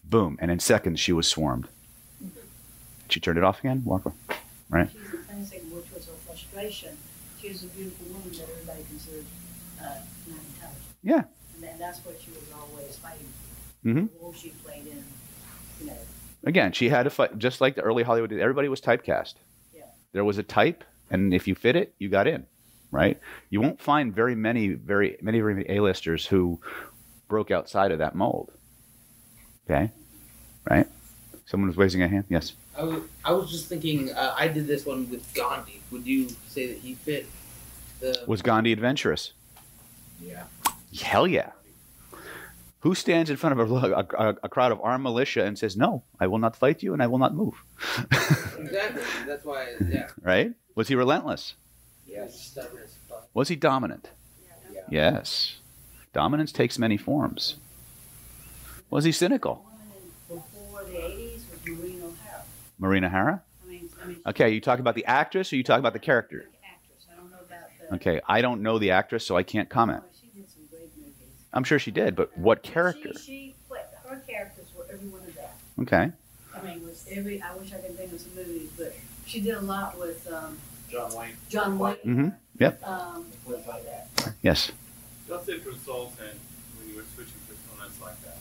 boom, 0.05 0.37
and 0.39 0.49
in 0.49 0.59
seconds 0.59 1.01
she 1.01 1.11
was 1.11 1.27
swarmed. 1.27 1.67
She 3.09 3.19
turned 3.19 3.37
it 3.37 3.43
off 3.43 3.59
again. 3.59 3.83
Walk 3.83 4.05
away. 4.05 4.15
Right. 4.69 4.89
She's 4.89 5.19
classic, 5.27 5.63
which 5.63 5.91
was 5.93 6.05
her 6.05 6.13
frustration. 6.25 6.95
She 7.41 7.49
was 7.49 7.63
a 7.63 7.67
beautiful 7.67 8.05
woman 8.13 8.31
that 8.31 8.47
everybody 8.49 8.83
considered 8.87 9.25
uh, 9.81 9.83
not 10.29 10.39
intelligent. 10.55 10.95
Yeah. 11.03 11.23
And 11.69 11.77
that's 11.77 11.99
what 12.05 12.15
she 12.21 12.31
was 12.31 12.43
always 12.57 12.95
fighting. 12.95 13.27
hmm 13.83 14.05
The 14.05 14.21
role 14.21 14.31
she 14.31 14.51
played 14.63 14.87
in, 14.87 15.03
Again, 16.49 16.71
she 16.71 16.89
had 16.89 17.05
a 17.05 17.11
fight 17.11 17.37
just 17.37 17.61
like 17.61 17.75
the 17.75 17.83
early 17.83 18.01
Hollywood. 18.01 18.31
did. 18.31 18.39
Everybody 18.39 18.69
was 18.69 18.81
typecast. 18.81 19.35
Yeah. 19.71 19.83
There 20.13 20.25
was 20.25 20.39
a 20.39 20.43
type, 20.43 20.83
and 21.11 21.31
if 21.31 21.47
you 21.47 21.53
fit 21.53 21.75
it, 21.75 21.93
you 21.99 22.09
got 22.09 22.25
in. 22.25 22.47
Right. 22.89 23.19
You 23.51 23.61
won't 23.61 23.79
find 23.79 24.15
very 24.15 24.33
many, 24.33 24.69
very 24.69 25.15
many, 25.21 25.41
very 25.41 25.53
many 25.53 25.69
A-listers 25.69 26.25
who 26.25 26.59
broke 27.27 27.51
outside 27.51 27.91
of 27.91 27.99
that 27.99 28.15
mold. 28.15 28.51
Okay. 29.69 29.91
Right. 30.67 30.87
Someone 31.45 31.67
was 31.67 31.77
raising 31.77 32.01
a 32.01 32.07
hand. 32.07 32.25
Yes. 32.29 32.53
I 32.75 32.81
was, 32.81 33.03
I 33.23 33.31
was 33.31 33.51
just 33.51 33.67
thinking, 33.67 34.11
uh, 34.11 34.33
I 34.35 34.47
did 34.47 34.65
this 34.65 34.87
one 34.87 35.07
with 35.07 35.31
Gandhi. 35.35 35.81
Would 35.91 36.07
you 36.07 36.29
say 36.47 36.65
that 36.65 36.77
he 36.79 36.95
fit 36.95 37.27
the. 37.99 38.23
Was 38.25 38.41
Gandhi 38.41 38.73
adventurous? 38.73 39.33
Yeah. 40.19 40.45
Hell 40.99 41.27
yeah. 41.27 41.51
Who 42.81 42.95
stands 42.95 43.29
in 43.29 43.35
front 43.37 43.59
of 43.59 43.71
a, 43.83 44.07
a, 44.17 44.35
a 44.43 44.49
crowd 44.49 44.71
of 44.71 44.79
armed 44.81 45.03
militia 45.03 45.43
and 45.43 45.57
says, 45.59 45.75
"No, 45.75 46.03
I 46.19 46.27
will 46.27 46.37
not 46.39 46.55
fight 46.55 46.81
you, 46.83 46.93
and 46.93 47.03
I 47.03 47.07
will 47.07 47.17
not 47.19 47.33
move"? 47.35 47.55
Exactly. 48.59 49.01
That's 49.25 49.45
why, 49.45 49.67
yeah. 49.89 50.09
right? 50.21 50.51
Was 50.75 50.89
he 50.89 50.95
relentless? 50.95 51.55
Yes. 52.05 52.39
Stubborn 52.39 52.81
as 52.83 52.93
fuck. 53.07 53.27
Was 53.33 53.47
he 53.47 53.55
dominant? 53.55 54.09
Yeah. 54.71 54.81
Yes. 54.89 55.57
Dominance 56.13 56.51
takes 56.51 56.77
many 56.77 56.97
forms. 56.97 57.55
Was 58.89 59.05
he 59.05 59.11
cynical? 59.11 59.65
before 60.27 60.83
the 60.83 60.93
80s 60.97 61.33
was 61.49 61.65
Maureen 61.65 62.01
O'Hara. 62.03 62.43
Marina 62.79 63.09
Hara? 63.09 63.41
I 63.65 63.69
mean, 63.71 63.89
I 64.03 64.07
mean, 64.07 64.17
Okay, 64.27 64.49
you 64.51 64.59
talk 64.61 64.79
about 64.79 64.95
the 64.95 65.05
actress 65.05 65.51
or 65.53 65.55
you 65.55 65.63
talk 65.63 65.79
about 65.79 65.93
the 65.93 65.99
character? 65.99 66.45
she's 66.51 66.59
actress. 66.63 67.05
I 67.11 67.15
don't 67.15 67.31
know 67.31 67.37
about 67.37 67.89
the. 67.89 67.95
Okay, 67.95 68.21
I 68.27 68.41
don't 68.41 68.61
know 68.61 68.77
the 68.77 68.91
actress, 68.91 69.25
so 69.25 69.37
I 69.37 69.43
can't 69.43 69.69
comment. 69.69 70.03
Oh, 70.05 70.09
she 70.21 70.27
did 70.39 70.49
some 70.49 70.63
great 70.69 70.89
movies. 70.97 71.13
I'm 71.53 71.63
sure 71.63 71.79
she 71.79 71.91
did, 71.91 72.15
but 72.15 72.35
what 72.37 72.61
character? 72.63 73.11
She, 73.17 73.25
she 73.25 73.55
played, 73.67 73.81
her 74.07 74.21
characters 74.27 74.65
were 74.77 74.85
every 74.91 75.07
one 75.09 75.21
of 75.21 75.35
that. 75.35 75.55
Okay. 75.81 76.11
I 76.55 76.61
mean, 76.65 76.83
was 76.85 77.05
every, 77.11 77.41
I 77.41 77.55
wish 77.55 77.73
I 77.73 77.77
could 77.77 77.97
think 77.97 78.11
of 78.13 78.19
some 78.19 78.35
movies, 78.35 78.69
but 78.77 78.95
she 79.25 79.39
did 79.41 79.55
a 79.55 79.61
lot 79.61 79.97
with, 79.99 80.29
um, 80.31 80.57
John 80.89 81.13
Wayne. 81.15 81.35
John 81.49 81.77
Wayne. 81.79 81.95
Mhm. 82.05 82.35
Yep. 82.59 82.83
Um, 82.87 83.25
Was 83.45 83.65
like 83.67 83.85
that. 83.85 84.33
Yes. 84.41 84.71
Does 85.27 85.47
it 85.47 85.63
result 85.65 86.13
in 86.19 86.35
when 86.79 86.89
you 86.89 86.95
were 86.95 87.05
switching 87.13 87.33
personas 87.47 88.01
like 88.01 88.19
that? 88.23 88.37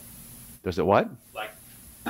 Does 0.63 0.79
it 0.79 0.85
what? 0.85 1.09
like 1.35 1.51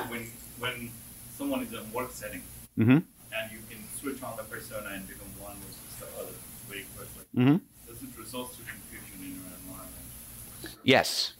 when 0.08 0.26
when 0.58 0.90
someone 1.36 1.62
is 1.62 1.72
in 1.72 1.78
a 1.78 1.82
work 1.92 2.10
setting 2.12 2.40
Mm-hmm. 2.78 2.92
and 2.92 3.52
you 3.52 3.58
can 3.68 3.78
switch 4.00 4.22
on 4.22 4.34
the 4.38 4.42
persona 4.44 4.88
and 4.94 5.06
become 5.06 5.28
one 5.38 5.54
versus 5.60 6.00
the 6.00 6.06
other 6.18 6.32
very 6.68 6.86
quickly. 6.96 7.24
Mm-hmm. 7.36 7.56
Does 7.86 8.02
it 8.02 8.18
result 8.18 8.52
to 8.56 8.62
confusion 8.64 9.20
in 9.20 9.36
your 9.36 9.52
environment? 9.60 10.69
Yes. 10.82 11.34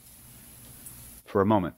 For 1.27 1.41
a 1.41 1.47
moment. 1.47 1.75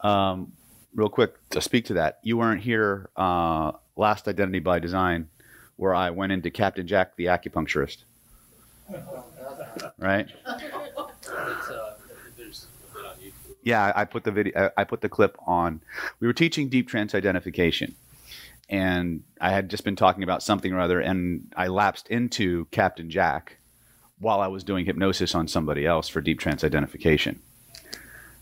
Um, 0.00 0.52
real 0.94 1.08
quick 1.08 1.34
to 1.50 1.60
speak 1.60 1.86
to 1.86 1.94
that, 1.94 2.18
you 2.22 2.36
weren't 2.36 2.62
here 2.62 3.10
uh, 3.16 3.72
last 3.96 4.28
Identity 4.28 4.60
by 4.60 4.78
Design, 4.78 5.28
where 5.76 5.94
I 5.94 6.10
went 6.10 6.32
into 6.32 6.50
Captain 6.50 6.86
Jack 6.86 7.16
the 7.16 7.26
acupuncturist, 7.26 7.98
right? 9.98 10.28
Uh, 11.30 11.92
there's 12.38 12.66
a 12.94 12.96
bit 12.96 13.04
on 13.04 13.16
YouTube. 13.16 13.56
Yeah, 13.62 13.92
I 13.94 14.06
put 14.06 14.24
the 14.24 14.30
video. 14.30 14.70
I 14.78 14.84
put 14.84 15.02
the 15.02 15.10
clip 15.10 15.36
on. 15.46 15.82
We 16.20 16.26
were 16.26 16.32
teaching 16.32 16.70
deep 16.70 16.88
trance 16.88 17.14
identification, 17.14 17.94
and 18.70 19.22
I 19.40 19.50
had 19.50 19.68
just 19.68 19.84
been 19.84 19.96
talking 19.96 20.22
about 20.22 20.42
something 20.42 20.72
or 20.72 20.80
other, 20.80 21.00
and 21.00 21.52
I 21.54 21.66
lapsed 21.66 22.08
into 22.08 22.66
Captain 22.70 23.10
Jack 23.10 23.57
while 24.20 24.40
I 24.40 24.48
was 24.48 24.64
doing 24.64 24.86
hypnosis 24.86 25.34
on 25.34 25.48
somebody 25.48 25.86
else 25.86 26.08
for 26.08 26.20
deep 26.20 26.40
trance 26.40 26.64
identification. 26.64 27.40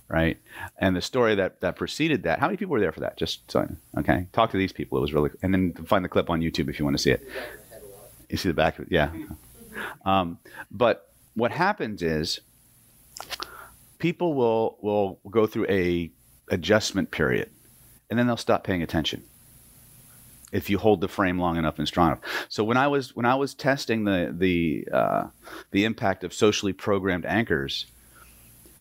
right? 0.09 0.39
And 0.79 0.95
the 0.97 1.03
story 1.03 1.35
that 1.35 1.61
that 1.61 1.77
preceded 1.77 2.23
that. 2.25 2.39
How 2.39 2.47
many 2.47 2.57
people 2.57 2.73
were 2.73 2.81
there 2.81 2.93
for 2.93 3.01
that? 3.01 3.17
Just 3.17 3.51
so 3.51 3.69
okay. 3.99 4.27
Talk 4.33 4.51
to 4.53 4.57
these 4.57 4.73
people. 4.73 4.99
It 4.99 5.01
was 5.03 5.13
really, 5.13 5.31
and 5.43 5.53
then 5.53 5.73
find 5.75 6.05
the 6.05 6.09
clip 6.09 6.31
on 6.31 6.41
YouTube 6.41 6.69
if 6.69 6.79
you 6.79 6.85
want 6.85 6.97
to 6.97 7.03
see 7.03 7.11
it. 7.11 7.27
You 8.29 8.37
see 8.37 8.49
the 8.49 8.55
back 8.55 8.79
of 8.79 8.87
it, 8.87 8.93
yeah. 8.93 9.11
Um, 10.05 10.39
but 10.71 11.11
what 11.35 11.51
happens 11.53 12.03
is 12.03 12.41
people 13.99 14.35
will 14.35 14.79
will 14.81 15.21
go 15.31 15.47
through 15.47 15.67
a 15.69 16.11
adjustment 16.51 17.11
period, 17.11 17.51
and 18.11 18.19
then 18.19 18.27
they'll 18.27 18.37
stop 18.37 18.65
paying 18.65 18.83
attention 18.83 19.23
if 20.57 20.71
you 20.71 20.79
hold 20.79 21.03
the 21.03 21.09
frame 21.09 21.39
long 21.39 21.59
enough 21.59 21.79
and 21.79 21.87
strong 21.87 22.09
enough. 22.09 22.47
So 22.49 22.65
when 22.65 22.79
I 22.79 22.89
was 22.89 23.15
when 23.15 23.27
I 23.27 23.35
was 23.35 23.55
testing 23.55 24.05
the 24.05 24.35
the 24.37 24.89
uh, 24.91 25.25
the 25.71 25.85
impact 25.85 26.25
of 26.25 26.33
socially 26.33 26.73
programmed 26.73 27.27
anchors, 27.27 27.87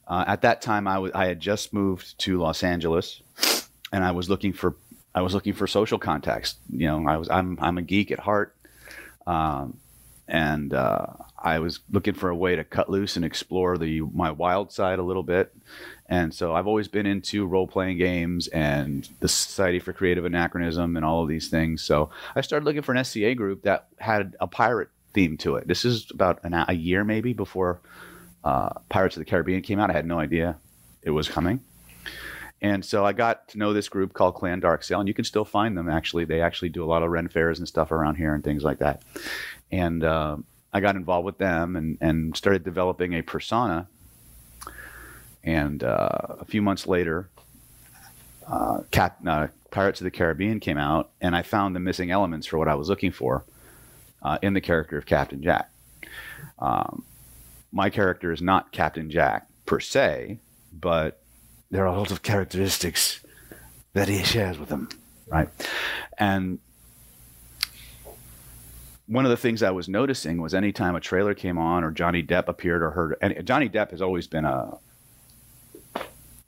uh, 0.07 0.23
at 0.25 0.41
that 0.43 0.61
time 0.61 0.87
I 0.87 1.25
had 1.25 1.39
just 1.41 1.73
moved 1.73 2.17
to 2.19 2.39
Los 2.39 2.63
Angeles, 2.63 3.21
and 3.91 4.03
I 4.03 4.11
was 4.11 4.29
looking 4.29 4.53
for 4.53 4.77
I 5.13 5.21
was 5.21 5.33
looking 5.33 5.53
for 5.53 5.67
social 5.67 5.99
contacts. 5.99 6.55
You 6.71 6.87
know, 6.87 7.05
I 7.07 7.17
was 7.17 7.29
I'm 7.29 7.57
I'm 7.61 7.77
a 7.77 7.81
geek 7.81 8.09
at 8.11 8.19
heart, 8.19 8.55
um, 9.27 9.77
and 10.29 10.73
uh, 10.73 11.07
I 11.37 11.59
was 11.59 11.81
looking 11.91 12.13
for 12.13 12.29
a 12.29 12.35
way 12.35 12.55
to 12.55 12.63
cut 12.63 12.89
loose 12.89 13.17
and 13.17 13.25
explore 13.25 13.77
the 13.77 13.99
my 13.99 14.31
wild 14.31 14.71
side 14.71 14.99
a 14.99 15.03
little 15.03 15.23
bit. 15.23 15.53
And 16.07 16.33
so 16.33 16.53
I've 16.53 16.67
always 16.67 16.87
been 16.87 17.05
into 17.05 17.47
role 17.47 17.67
playing 17.67 17.97
games 17.97 18.47
and 18.49 19.09
the 19.21 19.27
Society 19.27 19.79
for 19.79 19.91
Creative 19.91 20.23
Anachronism 20.23 20.95
and 20.95 21.05
all 21.05 21.23
of 21.23 21.29
these 21.29 21.49
things. 21.49 21.81
So 21.81 22.11
I 22.35 22.41
started 22.41 22.65
looking 22.65 22.83
for 22.83 22.93
an 22.93 23.03
SCA 23.03 23.33
group 23.33 23.63
that 23.63 23.87
had 23.97 24.35
a 24.39 24.47
pirate 24.47 24.89
theme 25.13 25.37
to 25.37 25.55
it. 25.55 25.67
This 25.67 25.83
is 25.83 26.11
about 26.11 26.39
an, 26.43 26.53
a 26.53 26.73
year 26.73 27.03
maybe 27.03 27.33
before 27.33 27.81
uh, 28.43 28.69
Pirates 28.89 29.15
of 29.15 29.21
the 29.21 29.25
Caribbean 29.25 29.61
came 29.61 29.79
out. 29.79 29.89
I 29.89 29.93
had 29.93 30.05
no 30.05 30.19
idea 30.19 30.57
it 31.01 31.09
was 31.09 31.27
coming. 31.27 31.61
And 32.61 32.85
so 32.85 33.05
I 33.05 33.13
got 33.13 33.49
to 33.49 33.57
know 33.57 33.73
this 33.73 33.89
group 33.89 34.13
called 34.13 34.35
Clan 34.35 34.59
Dark 34.59 34.83
Sail, 34.83 34.99
and 34.99 35.07
you 35.07 35.13
can 35.13 35.25
still 35.25 35.45
find 35.45 35.77
them 35.77 35.89
actually. 35.89 36.25
They 36.25 36.41
actually 36.41 36.69
do 36.69 36.83
a 36.83 36.87
lot 36.87 37.03
of 37.03 37.09
Ren 37.09 37.27
fairs 37.27 37.59
and 37.59 37.67
stuff 37.67 37.91
around 37.91 38.15
here 38.15 38.33
and 38.33 38.43
things 38.43 38.63
like 38.63 38.79
that. 38.79 39.03
And 39.71 40.03
uh, 40.03 40.37
I 40.71 40.79
got 40.79 40.95
involved 40.95 41.25
with 41.25 41.37
them 41.37 41.75
and, 41.75 41.97
and 42.01 42.35
started 42.35 42.63
developing 42.63 43.13
a 43.13 43.21
persona 43.21 43.87
and 45.45 45.83
uh, 45.83 46.09
a 46.41 46.45
few 46.45 46.61
months 46.61 46.87
later, 46.87 47.29
uh, 48.47 48.81
Cap, 48.91 49.19
uh, 49.25 49.47
Pirates 49.69 50.01
of 50.01 50.05
the 50.05 50.11
Caribbean 50.11 50.59
came 50.59 50.77
out, 50.77 51.11
and 51.21 51.35
I 51.35 51.43
found 51.43 51.75
the 51.75 51.79
missing 51.79 52.11
elements 52.11 52.47
for 52.47 52.57
what 52.57 52.67
I 52.67 52.75
was 52.75 52.89
looking 52.89 53.11
for 53.11 53.45
uh, 54.23 54.39
in 54.41 54.53
the 54.53 54.61
character 54.61 54.97
of 54.97 55.05
Captain 55.05 55.41
Jack. 55.41 55.69
Um, 56.57 57.05
my 57.71 57.89
character 57.89 58.31
is 58.31 58.41
not 58.41 58.71
Captain 58.71 59.09
Jack 59.09 59.47
per 59.65 59.79
se, 59.79 60.39
but 60.73 61.21
there 61.69 61.83
are 61.83 61.93
a 61.93 61.97
lot 61.97 62.11
of 62.11 62.23
characteristics 62.23 63.19
that 63.93 64.07
he 64.07 64.23
shares 64.23 64.57
with 64.57 64.69
him, 64.69 64.89
right? 65.27 65.49
And 66.17 66.59
one 69.07 69.25
of 69.25 69.31
the 69.31 69.37
things 69.37 69.61
I 69.61 69.71
was 69.71 69.87
noticing 69.87 70.41
was 70.41 70.53
anytime 70.53 70.95
a 70.95 70.99
trailer 70.99 71.35
came 71.35 71.57
on 71.57 71.83
or 71.83 71.91
Johnny 71.91 72.23
Depp 72.23 72.47
appeared 72.47 72.81
or 72.81 72.91
heard, 72.91 73.15
and 73.21 73.45
Johnny 73.45 73.69
Depp 73.69 73.91
has 73.91 74.01
always 74.01 74.25
been 74.25 74.45
a 74.45 74.77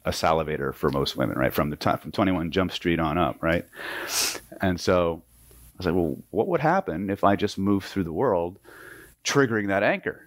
a 0.07 0.11
salivator 0.11 0.73
for 0.73 0.89
most 0.89 1.17
women, 1.17 1.37
right? 1.37 1.53
From 1.53 1.69
the 1.69 1.75
time 1.75 1.97
from 1.97 2.11
21 2.11 2.51
Jump 2.51 2.71
Street 2.71 2.99
on 2.99 3.17
up, 3.17 3.37
right? 3.41 3.65
And 4.61 4.79
so 4.79 5.21
I 5.51 5.77
was 5.77 5.85
like, 5.85 5.95
well, 5.95 6.17
what 6.31 6.47
would 6.47 6.61
happen 6.61 7.09
if 7.09 7.23
I 7.23 7.35
just 7.35 7.57
moved 7.57 7.87
through 7.87 8.05
the 8.05 8.13
world 8.13 8.57
triggering 9.23 9.67
that 9.67 9.83
anchor? 9.83 10.23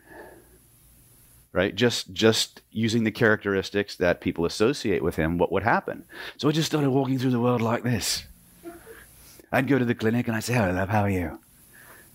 Right? 1.53 1.75
Just 1.75 2.13
just 2.13 2.61
using 2.71 3.03
the 3.03 3.11
characteristics 3.11 3.97
that 3.97 4.21
people 4.21 4.45
associate 4.45 5.03
with 5.03 5.17
him, 5.17 5.39
what 5.39 5.51
would 5.51 5.65
happen? 5.65 6.05
So 6.37 6.49
I 6.49 6.53
just 6.53 6.67
started 6.67 6.91
walking 6.91 7.19
through 7.19 7.33
the 7.33 7.41
world 7.41 7.61
like 7.61 7.83
this. 7.83 8.25
I'd 9.51 9.67
go 9.67 9.77
to 9.77 9.85
the 9.85 9.97
clinic 9.97 10.29
and 10.29 10.37
I'd 10.37 10.45
say, 10.45 10.55
Hello, 10.55 10.71
love, 10.71 10.91
how 10.91 11.03
are 11.03 11.11
you? 11.11 11.41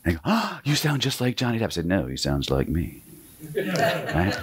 And 0.05 0.15
go, 0.15 0.21
Oh, 0.23 0.59
you 0.63 0.75
sound 0.75 1.01
just 1.01 1.19
like 1.19 1.35
Johnny 1.35 1.59
Depp. 1.59 1.65
I 1.65 1.69
said, 1.69 1.85
No, 1.85 2.05
he 2.05 2.15
sounds 2.15 2.49
like 2.49 2.69
me. 2.69 3.01
right? 3.55 4.37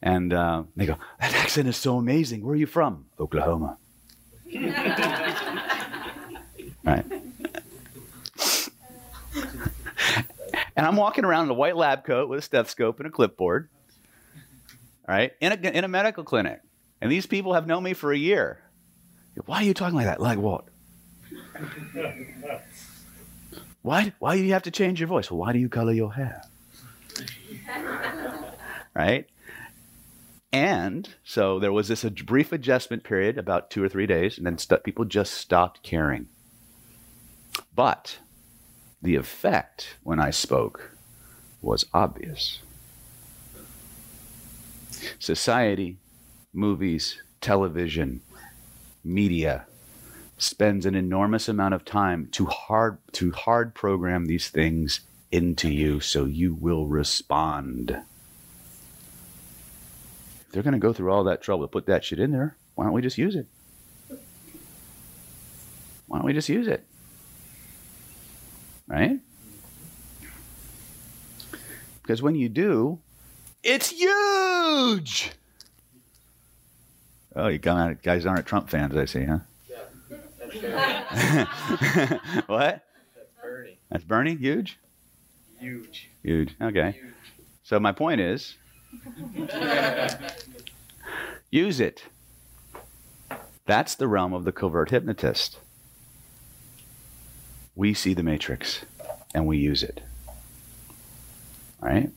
And 0.00 0.32
uh, 0.32 0.64
they 0.76 0.86
go, 0.86 0.96
That 1.20 1.34
accent 1.34 1.68
is 1.68 1.76
so 1.76 1.96
amazing. 1.96 2.44
Where 2.44 2.54
are 2.54 2.56
you 2.56 2.66
from? 2.66 3.06
Oklahoma. 3.18 3.78
right. 6.84 7.04
and 10.76 10.86
I'm 10.86 10.96
walking 10.96 11.24
around 11.24 11.44
in 11.44 11.50
a 11.50 11.54
white 11.54 11.76
lab 11.76 12.04
coat 12.04 12.28
with 12.28 12.38
a 12.38 12.42
stethoscope 12.42 12.98
and 12.98 13.06
a 13.06 13.10
clipboard, 13.10 13.68
right, 15.08 15.32
in 15.40 15.52
a, 15.52 15.54
in 15.54 15.84
a 15.84 15.88
medical 15.88 16.24
clinic. 16.24 16.60
And 17.00 17.10
these 17.10 17.26
people 17.26 17.54
have 17.54 17.66
known 17.66 17.82
me 17.82 17.94
for 17.94 18.12
a 18.12 18.18
year. 18.18 18.62
Why 19.46 19.58
are 19.58 19.64
you 19.64 19.74
talking 19.74 19.96
like 19.96 20.06
that? 20.06 20.20
Like 20.20 20.38
what? 20.38 20.66
Why, 23.82 24.12
why 24.20 24.36
do 24.36 24.44
you 24.44 24.52
have 24.52 24.62
to 24.62 24.70
change 24.70 25.00
your 25.00 25.08
voice? 25.08 25.28
Well, 25.28 25.38
why 25.40 25.52
do 25.52 25.58
you 25.58 25.68
color 25.68 25.92
your 25.92 26.12
hair? 26.12 26.42
right? 28.94 29.28
And 30.52 31.08
so 31.24 31.58
there 31.58 31.72
was 31.72 31.88
this 31.88 32.04
brief 32.04 32.52
adjustment 32.52 33.04
period, 33.04 33.38
about 33.38 33.70
two 33.70 33.82
or 33.82 33.88
three 33.88 34.06
days, 34.06 34.36
and 34.36 34.46
then 34.46 34.58
st- 34.58 34.84
people 34.84 35.06
just 35.06 35.32
stopped 35.32 35.82
caring. 35.82 36.28
But 37.74 38.18
the 39.00 39.16
effect 39.16 39.96
when 40.02 40.20
I 40.20 40.30
spoke 40.30 40.90
was 41.62 41.86
obvious. 41.94 42.60
Society, 45.18 45.96
movies, 46.52 47.22
television, 47.40 48.20
media 49.02 49.66
spends 50.38 50.84
an 50.86 50.94
enormous 50.94 51.48
amount 51.48 51.74
of 51.74 51.84
time 51.84 52.28
to 52.32 52.46
hard 52.46 52.98
to 53.12 53.30
hard 53.32 53.74
program 53.74 54.26
these 54.26 54.48
things 54.48 55.00
into 55.30 55.68
you 55.70 56.00
so 56.00 56.24
you 56.24 56.52
will 56.52 56.86
respond 56.86 57.96
they're 60.52 60.62
going 60.62 60.72
to 60.72 60.78
go 60.78 60.92
through 60.92 61.10
all 61.10 61.24
that 61.24 61.42
trouble 61.42 61.64
to 61.64 61.68
put 61.68 61.86
that 61.86 62.04
shit 62.04 62.20
in 62.20 62.30
there. 62.30 62.56
Why 62.74 62.84
don't 62.84 62.92
we 62.92 63.02
just 63.02 63.18
use 63.18 63.34
it? 63.34 63.46
Why 66.06 66.18
don't 66.18 66.26
we 66.26 66.34
just 66.34 66.48
use 66.48 66.68
it? 66.68 66.84
Right? 68.86 69.18
Because 72.02 72.20
when 72.20 72.34
you 72.34 72.48
do, 72.50 72.98
it's 73.62 73.88
huge. 73.90 75.32
Oh, 77.34 77.48
you 77.48 77.58
guys 77.58 78.26
aren't 78.26 78.44
Trump 78.44 78.68
fans, 78.68 78.94
I 78.94 79.06
see, 79.06 79.24
huh? 79.24 79.38
Yeah. 80.54 81.46
what? 82.46 82.84
That's 83.14 83.30
Bernie. 83.40 83.78
That's 83.90 84.04
Bernie? 84.04 84.36
Huge? 84.36 84.78
Huge. 85.58 86.10
Huge. 86.22 86.54
Okay. 86.60 86.90
Huge. 86.92 87.14
So 87.62 87.80
my 87.80 87.92
point 87.92 88.20
is 88.20 88.56
use 91.50 91.80
it. 91.80 92.04
That's 93.66 93.94
the 93.94 94.08
realm 94.08 94.32
of 94.32 94.44
the 94.44 94.52
covert 94.52 94.90
hypnotist. 94.90 95.58
We 97.74 97.94
see 97.94 98.14
the 98.14 98.22
matrix 98.22 98.84
and 99.34 99.46
we 99.46 99.58
use 99.58 99.82
it. 99.82 100.02
All 101.82 101.88
right? 101.88 102.10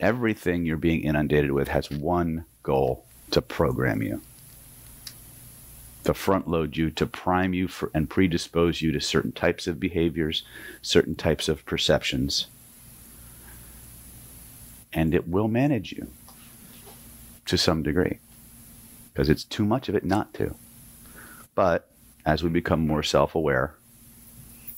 Everything 0.00 0.64
you're 0.64 0.76
being 0.76 1.02
inundated 1.02 1.52
with 1.52 1.68
has 1.68 1.90
one 1.90 2.44
goal 2.62 3.04
to 3.30 3.40
program 3.40 4.02
you, 4.02 4.20
to 6.04 6.12
front 6.12 6.48
load 6.48 6.76
you, 6.76 6.90
to 6.90 7.06
prime 7.06 7.54
you 7.54 7.68
for, 7.68 7.90
and 7.94 8.10
predispose 8.10 8.82
you 8.82 8.92
to 8.92 9.00
certain 9.00 9.32
types 9.32 9.66
of 9.66 9.80
behaviors, 9.80 10.42
certain 10.82 11.14
types 11.14 11.48
of 11.48 11.64
perceptions. 11.64 12.46
And 14.96 15.14
it 15.14 15.28
will 15.28 15.46
manage 15.46 15.92
you 15.92 16.08
to 17.44 17.56
some 17.56 17.84
degree 17.84 18.18
because 19.12 19.28
it's 19.28 19.44
too 19.44 19.64
much 19.64 19.88
of 19.88 19.94
it 19.94 20.04
not 20.04 20.34
to. 20.34 20.56
But 21.54 21.88
as 22.24 22.42
we 22.42 22.50
become 22.50 22.86
more 22.86 23.04
self 23.04 23.34
aware, 23.34 23.74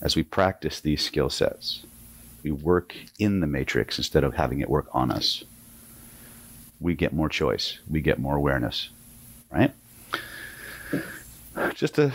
as 0.00 0.14
we 0.14 0.22
practice 0.22 0.80
these 0.80 1.02
skill 1.02 1.30
sets, 1.30 1.84
we 2.42 2.50
work 2.50 2.94
in 3.18 3.40
the 3.40 3.46
matrix 3.46 3.98
instead 3.98 4.22
of 4.22 4.34
having 4.34 4.60
it 4.60 4.70
work 4.70 4.88
on 4.92 5.10
us. 5.10 5.44
We 6.80 6.94
get 6.94 7.12
more 7.12 7.28
choice, 7.28 7.78
we 7.90 8.00
get 8.00 8.20
more 8.20 8.36
awareness, 8.36 8.90
right? 9.50 9.72
Just 11.74 11.98
a 11.98 12.12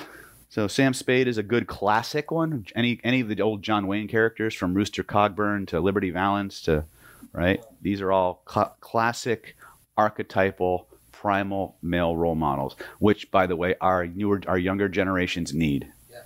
so 0.49 0.67
Sam 0.67 0.93
Spade 0.93 1.27
is 1.27 1.39
a 1.39 1.43
good 1.43 1.65
classic 1.65 2.29
one. 2.29 2.67
Any 2.75 2.99
any 3.03 3.21
of 3.21 3.27
the 3.27 3.41
old 3.41 3.63
John 3.63 3.87
Wayne 3.87 4.07
characters 4.07 4.53
from 4.53 4.75
Rooster 4.75 5.03
Cogburn 5.03 5.67
to 5.67 5.79
Liberty 5.79 6.11
Valance 6.11 6.61
to 6.61 6.85
right? 7.33 7.63
These 7.81 8.01
are 8.01 8.11
all 8.11 8.43
cl- 8.49 8.75
classic 8.79 9.57
archetypal 9.97 10.87
primal 11.11 11.77
male 11.81 12.15
role 12.15 12.35
models, 12.35 12.75
which, 12.99 13.31
by 13.31 13.47
the 13.47 13.55
way, 13.55 13.75
our 13.81 14.05
newer, 14.05 14.41
our 14.47 14.57
younger 14.57 14.89
generations 14.89 15.53
need. 15.53 15.87
Yeah. 16.11 16.23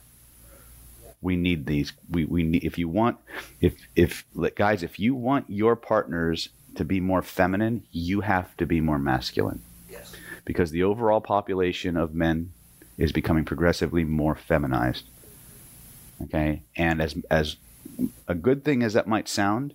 We 1.22 1.36
need 1.36 1.65
these. 1.65 1.93
We, 2.10 2.26
we 2.26 2.43
need. 2.43 2.63
If 2.63 2.78
you 2.78 2.89
want, 2.89 3.17
if 3.62 3.76
if 3.96 4.26
like, 4.34 4.56
guys, 4.56 4.84
if 4.84 5.00
you 5.00 5.15
want 5.15 5.50
your 5.50 5.76
partners 5.76 6.50
to 6.76 6.84
be 6.84 7.00
more 7.00 7.22
feminine, 7.22 7.84
you 7.91 8.22
have 8.22 8.56
to 8.58 8.65
be 8.65 8.82
more 8.82 9.00
masculine. 9.00 9.62
Yes. 9.89 10.15
Because 10.46 10.72
the 10.72 10.84
overall 10.84 11.22
population 11.22 11.96
of 11.96 12.13
men 12.13 12.52
is 12.98 13.12
becoming 13.12 13.46
progressively 13.46 14.04
more 14.04 14.36
feminized. 14.36 15.06
Okay? 16.24 16.63
And 16.76 17.02
as 17.02 17.15
as 17.30 17.58
a 18.28 18.36
good 18.36 18.65
thing 18.65 18.84
as 18.84 18.93
that 18.93 19.08
might 19.08 19.28
sound, 19.28 19.74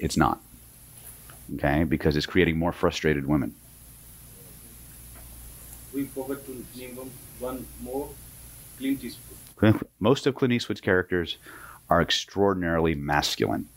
it's 0.00 0.16
not. 0.16 0.40
Okay? 1.54 1.84
Because 1.84 2.16
it's 2.16 2.26
creating 2.26 2.58
more 2.58 2.72
frustrated 2.72 3.26
women. 3.26 3.54
We 5.94 6.04
forgot 6.04 6.44
to 6.46 6.64
name 6.76 6.96
one, 6.96 7.10
one 7.38 7.66
more 7.82 8.08
Clint 8.78 9.04
Eastwood. 9.04 9.86
Most 9.98 10.26
of 10.26 10.34
Clint 10.34 10.52
Eastwood's 10.52 10.80
characters 10.80 11.36
are 11.90 12.00
extraordinarily 12.00 12.94
masculine, 12.94 13.68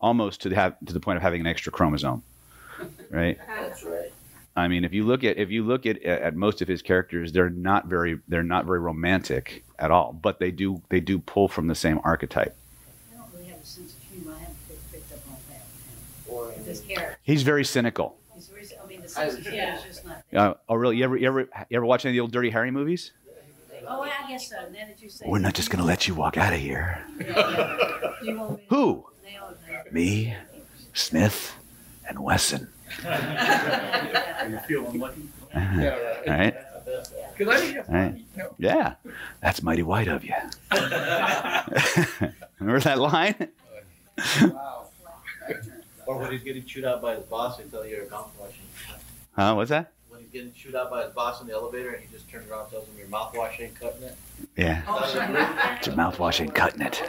almost 0.00 0.40
to 0.42 0.48
the, 0.48 0.56
have, 0.56 0.74
to 0.86 0.92
the 0.92 1.00
point 1.00 1.16
of 1.16 1.22
having 1.22 1.40
an 1.40 1.46
extra 1.46 1.70
chromosome, 1.70 2.22
right? 3.10 3.38
That's 3.46 3.84
right. 3.84 4.12
I 4.56 4.66
mean, 4.66 4.84
if 4.84 4.92
you 4.92 5.04
look 5.04 5.22
at 5.22 5.38
if 5.38 5.50
you 5.50 5.62
look 5.62 5.86
at 5.86 6.02
at 6.02 6.34
most 6.34 6.60
of 6.60 6.66
his 6.66 6.82
characters, 6.82 7.32
they're 7.32 7.48
not 7.50 7.86
very 7.86 8.18
they're 8.26 8.42
not 8.42 8.66
very 8.66 8.80
romantic 8.80 9.64
at 9.78 9.92
all, 9.92 10.12
but 10.12 10.40
they 10.40 10.50
do 10.50 10.82
they 10.88 11.00
do 11.00 11.18
pull 11.18 11.46
from 11.46 11.68
the 11.68 11.74
same 11.74 12.00
archetype. 12.02 12.56
I 13.12 13.16
don't 13.16 13.32
really 13.32 13.46
have 13.46 13.59
a 13.59 13.59
sense 13.70 13.94
of 13.94 14.02
humor. 14.10 14.34
I 14.36 14.40
haven't 14.40 14.56
picked- 14.68 14.92
picked 14.92 15.12
up 15.12 15.18
on 15.30 15.36
that. 15.50 15.62
Or 16.32 16.46
With 16.48 16.64
this 16.66 16.80
character. 16.80 17.16
He's 17.22 17.42
very 17.42 17.64
cynical. 17.64 18.16
He's 18.34 18.48
very, 18.48 18.64
I 18.82 18.86
mean, 18.86 19.00
the 19.02 19.08
sense 19.08 19.34
of 19.34 19.46
humor 19.46 19.74
is 19.76 19.82
just 19.82 20.04
not 20.06 20.22
there. 20.30 20.40
Uh, 20.40 20.54
oh, 20.68 20.74
really? 20.74 20.96
You 20.98 21.04
ever 21.04 21.16
you 21.16 21.26
ever 21.26 21.40
you 21.40 21.76
ever 21.76 21.86
watch 21.86 22.04
any 22.04 22.10
of 22.12 22.14
the 22.14 22.20
old 22.20 22.32
Dirty 22.32 22.50
Harry 22.50 22.70
movies? 22.70 23.12
Oh, 23.88 24.02
I 24.02 24.28
guess 24.28 24.48
so. 24.48 24.56
Now 24.56 24.86
that 24.86 25.00
you 25.02 25.08
say. 25.08 25.24
We're 25.28 25.38
not 25.40 25.54
just 25.54 25.70
gonna 25.70 25.84
let 25.84 26.06
you 26.06 26.14
walk 26.14 26.36
out 26.36 26.52
of 26.52 26.60
here. 26.60 27.04
Yeah, 27.20 27.26
yeah. 27.36 28.12
You 28.22 28.38
want 28.38 28.50
me 28.52 28.56
to 28.58 28.62
Who? 28.74 29.06
Me, 29.90 30.36
Smith, 30.94 31.54
and 32.08 32.20
Wesson. 32.20 32.68
Are 33.04 34.48
you 34.48 34.58
feeling 34.68 35.00
lucky? 35.00 35.22
Yeah. 35.54 35.96
All 36.26 36.32
right. 36.32 36.54
Because 37.36 37.48
I 37.54 37.60
didn't 37.60 37.76
have 37.76 37.88
Right. 37.88 38.24
Yeah, 38.58 38.94
that's 39.40 39.62
mighty 39.62 39.82
white 39.82 40.06
of 40.08 40.24
you. 40.24 40.34
Remember 42.60 42.80
that 42.80 42.98
line? 42.98 43.48
Wow. 44.42 44.86
Or 46.06 46.18
when 46.18 46.32
he's 46.32 46.42
getting 46.42 46.64
chewed 46.64 46.84
out 46.84 47.00
by 47.02 47.14
his 47.14 47.24
boss, 47.24 47.58
you 47.58 47.64
you're 47.84 48.06
mouthwashing. 48.06 48.66
Huh? 49.32 49.54
What's 49.54 49.70
that? 49.70 49.92
When 50.08 50.20
he's 50.20 50.30
getting 50.30 50.52
chewed 50.52 50.74
out 50.74 50.90
by 50.90 51.04
his 51.04 51.12
boss 51.12 51.40
in 51.40 51.46
the 51.46 51.52
elevator 51.52 51.90
and 51.90 52.02
he 52.02 52.12
just 52.12 52.28
turns 52.28 52.50
around 52.50 52.62
and 52.62 52.70
tells 52.70 52.86
him 52.88 52.98
your 52.98 53.06
mouthwash 53.06 53.60
ain't 53.60 53.78
cutting 53.78 54.02
it. 54.02 54.16
Yeah. 54.56 54.82
It's 55.76 55.86
your 55.86 55.96
mouthwash 55.96 56.40
ain't 56.40 56.54
cutting 56.54 56.82
it. 56.82 57.02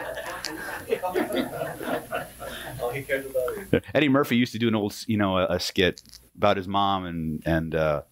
All 2.80 2.90
he 2.90 3.02
cares 3.02 3.26
about 3.26 3.58
is 3.58 3.82
Eddie 3.94 4.08
Murphy 4.08 4.36
used 4.36 4.52
to 4.52 4.58
do 4.58 4.68
an 4.68 4.74
old, 4.74 4.94
you 5.06 5.16
know, 5.16 5.38
a, 5.38 5.46
a 5.46 5.60
skit 5.60 6.02
about 6.36 6.56
his 6.56 6.68
mom 6.68 7.04
and 7.04 7.42
and 7.44 7.74
uh, 7.74 8.02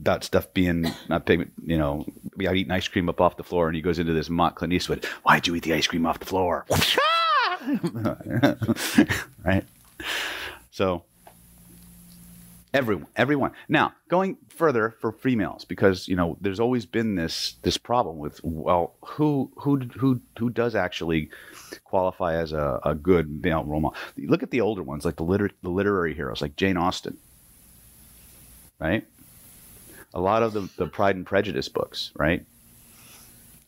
about 0.00 0.24
stuff 0.24 0.52
being 0.54 0.86
not 1.08 1.26
paying, 1.26 1.50
you 1.64 1.76
know, 1.76 2.06
about 2.38 2.56
eating 2.56 2.70
ice 2.72 2.88
cream 2.88 3.08
up 3.08 3.20
off 3.20 3.36
the 3.36 3.44
floor, 3.44 3.66
and 3.66 3.76
he 3.76 3.82
goes 3.82 3.98
into 3.98 4.12
this 4.12 4.30
mock 4.30 4.56
Clint 4.56 4.72
Eastwood. 4.72 5.04
Why'd 5.24 5.46
you 5.46 5.54
eat 5.54 5.64
the 5.64 5.74
ice 5.74 5.86
cream 5.86 6.06
off 6.06 6.18
the 6.18 6.26
floor? 6.26 6.64
right. 9.44 9.64
So 10.70 11.04
everyone, 12.74 13.06
everyone. 13.16 13.52
Now 13.68 13.92
going 14.08 14.38
further 14.48 14.94
for 15.00 15.12
females, 15.12 15.64
because 15.64 16.08
you 16.08 16.16
know, 16.16 16.36
there's 16.40 16.60
always 16.60 16.86
been 16.86 17.14
this 17.14 17.54
this 17.62 17.76
problem 17.76 18.18
with 18.18 18.40
well, 18.42 18.94
who 19.02 19.50
who 19.56 19.80
who 19.96 20.20
who 20.38 20.50
does 20.50 20.74
actually 20.74 21.30
qualify 21.84 22.34
as 22.34 22.52
a, 22.52 22.80
a 22.84 22.94
good 22.94 23.42
male 23.42 23.64
role 23.64 23.80
model. 23.80 23.96
Look 24.16 24.42
at 24.42 24.50
the 24.50 24.60
older 24.60 24.82
ones, 24.82 25.04
like 25.04 25.16
the 25.16 25.24
liter- 25.24 25.50
the 25.62 25.70
literary 25.70 26.14
heroes, 26.14 26.40
like 26.40 26.56
Jane 26.56 26.76
Austen. 26.76 27.16
Right. 28.78 29.06
A 30.14 30.20
lot 30.20 30.42
of 30.42 30.52
the, 30.52 30.68
the 30.76 30.86
Pride 30.86 31.16
and 31.16 31.24
Prejudice 31.24 31.68
books, 31.70 32.10
right, 32.16 32.44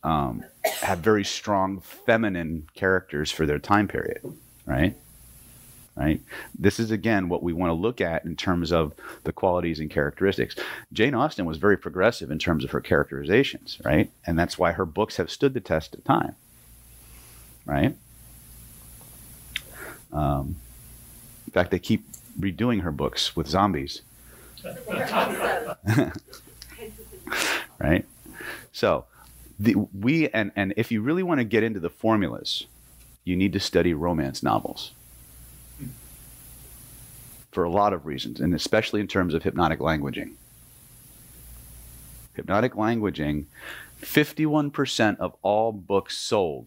um, 0.04 0.44
have 0.82 0.98
very 0.98 1.24
strong 1.24 1.80
feminine 1.80 2.68
characters 2.74 3.30
for 3.30 3.46
their 3.46 3.58
time 3.58 3.88
period, 3.88 4.20
right? 4.66 4.94
Right. 5.96 6.20
This 6.58 6.80
is 6.80 6.90
again 6.90 7.28
what 7.28 7.44
we 7.44 7.52
want 7.52 7.70
to 7.70 7.74
look 7.74 8.00
at 8.00 8.24
in 8.24 8.34
terms 8.34 8.72
of 8.72 8.94
the 9.22 9.32
qualities 9.32 9.78
and 9.78 9.88
characteristics. 9.88 10.56
Jane 10.92 11.14
Austen 11.14 11.44
was 11.44 11.56
very 11.56 11.78
progressive 11.78 12.32
in 12.32 12.40
terms 12.40 12.64
of 12.64 12.72
her 12.72 12.80
characterizations, 12.80 13.78
right? 13.84 14.10
And 14.26 14.36
that's 14.36 14.58
why 14.58 14.72
her 14.72 14.84
books 14.84 15.18
have 15.18 15.30
stood 15.30 15.54
the 15.54 15.60
test 15.60 15.94
of 15.94 16.02
time, 16.02 16.34
right? 17.64 17.94
Um, 20.12 20.56
in 21.46 21.52
fact, 21.52 21.70
they 21.70 21.78
keep 21.78 22.04
redoing 22.40 22.80
her 22.80 22.90
books 22.90 23.36
with 23.36 23.46
zombies, 23.46 24.02
right? 27.78 28.04
So, 28.72 29.04
the, 29.58 29.74
we 29.98 30.28
and 30.30 30.50
and 30.56 30.74
if 30.76 30.90
you 30.90 31.00
really 31.00 31.22
want 31.22 31.38
to 31.38 31.44
get 31.44 31.62
into 31.62 31.80
the 31.80 31.90
formulas, 31.90 32.66
you 33.24 33.36
need 33.36 33.52
to 33.52 33.60
study 33.60 33.94
romance 33.94 34.42
novels 34.42 34.92
for 37.52 37.64
a 37.64 37.70
lot 37.70 37.92
of 37.92 38.04
reasons, 38.04 38.40
and 38.40 38.52
especially 38.52 39.00
in 39.00 39.06
terms 39.06 39.32
of 39.32 39.44
hypnotic 39.44 39.78
languaging. 39.78 40.32
Hypnotic 42.34 42.74
languaging, 42.74 43.44
51% 44.02 45.18
of 45.18 45.36
all 45.42 45.70
books 45.70 46.16
sold 46.16 46.66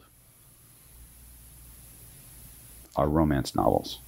are 2.95 3.09
romance 3.09 3.53
novels. 3.53 3.99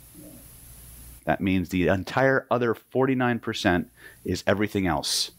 That 1.25 1.41
means 1.41 1.69
the 1.69 1.89
entire 1.89 2.47
other 2.49 2.73
49% 2.73 3.85
is 4.23 4.43
everything 4.47 4.87
else 4.87 5.31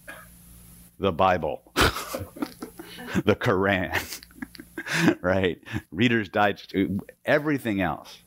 the 1.01 1.11
Bible, 1.11 1.63
the 3.25 3.35
Quran, 3.35 4.21
right? 5.21 5.61
Reader's 5.91 6.29
Digest, 6.29 6.75
everything 7.25 7.81
else. 7.81 8.19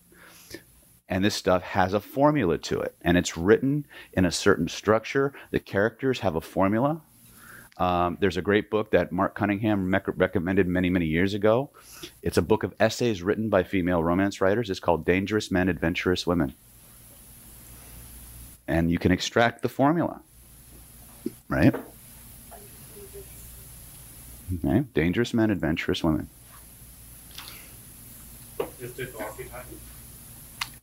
And 1.07 1.23
this 1.23 1.35
stuff 1.35 1.61
has 1.61 1.93
a 1.93 1.99
formula 1.99 2.57
to 2.59 2.79
it, 2.79 2.95
and 3.01 3.17
it's 3.17 3.37
written 3.37 3.85
in 4.13 4.25
a 4.25 4.31
certain 4.31 4.67
structure. 4.67 5.33
The 5.51 5.59
characters 5.59 6.19
have 6.19 6.35
a 6.35 6.41
formula. 6.41 7.01
Um, 7.77 8.17
there's 8.19 8.37
a 8.37 8.41
great 8.41 8.69
book 8.69 8.91
that 8.91 9.11
Mark 9.11 9.35
Cunningham 9.35 9.89
mec- 9.89 10.07
recommended 10.07 10.67
many, 10.67 10.89
many 10.89 11.05
years 11.05 11.33
ago. 11.33 11.71
It's 12.21 12.37
a 12.37 12.41
book 12.41 12.63
of 12.63 12.73
essays 12.79 13.21
written 13.23 13.49
by 13.49 13.63
female 13.63 14.03
romance 14.03 14.41
writers. 14.41 14.69
It's 14.69 14.79
called 14.79 15.05
Dangerous 15.05 15.51
Men, 15.51 15.69
Adventurous 15.69 16.27
Women. 16.27 16.53
And 18.67 18.91
you 18.91 18.97
can 18.97 19.11
extract 19.11 19.61
the 19.61 19.69
formula, 19.69 20.21
right? 21.49 21.75
Okay. 24.51 24.83
Dangerous 24.93 25.33
Men, 25.33 25.49
Adventurous 25.49 26.03
Women. 26.03 26.29
Is 28.81 28.99
it 28.99 29.13
archetype? 29.19 29.65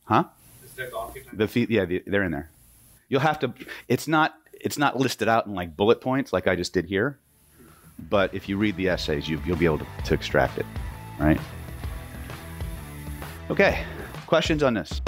Huh? 0.05 0.23
Is 0.65 0.73
that 0.73 0.93
archetype? 0.93 1.37
The 1.37 1.47
feet, 1.47 1.69
yeah, 1.69 1.85
the, 1.85 2.03
they're 2.07 2.23
in 2.23 2.31
there. 2.31 2.49
You'll 3.09 3.21
have 3.21 3.39
to. 3.39 3.53
It's 3.87 4.07
not. 4.07 4.35
It's 4.53 4.77
not 4.77 4.97
listed 4.97 5.27
out 5.27 5.47
in 5.47 5.55
like 5.55 5.75
bullet 5.75 6.01
points 6.01 6.31
like 6.31 6.47
I 6.47 6.55
just 6.55 6.73
did 6.73 6.85
here. 6.85 7.17
But 8.09 8.33
if 8.33 8.49
you 8.49 8.57
read 8.57 8.77
the 8.77 8.89
essays, 8.89 9.27
you, 9.29 9.41
you'll 9.45 9.57
be 9.57 9.65
able 9.65 9.79
to, 9.79 9.87
to 10.05 10.13
extract 10.13 10.57
it, 10.57 10.65
right? 11.19 11.39
Okay. 13.49 13.83
Questions 14.25 14.63
on 14.63 14.73
this? 14.73 15.01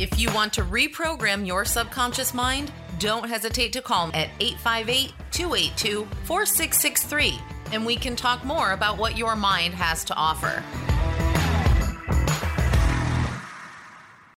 If 0.00 0.18
you 0.18 0.34
want 0.34 0.52
to 0.54 0.64
reprogram 0.64 1.46
your 1.46 1.64
subconscious 1.64 2.34
mind, 2.34 2.72
don't 2.98 3.28
hesitate 3.28 3.72
to 3.74 3.82
call 3.82 4.08
at 4.14 4.30
858 4.40 5.12
282 5.30 6.08
4663 6.24 7.38
and 7.70 7.86
we 7.86 7.94
can 7.94 8.16
talk 8.16 8.44
more 8.44 8.72
about 8.72 8.98
what 8.98 9.16
your 9.16 9.36
mind 9.36 9.74
has 9.74 10.02
to 10.06 10.14
offer. 10.16 10.64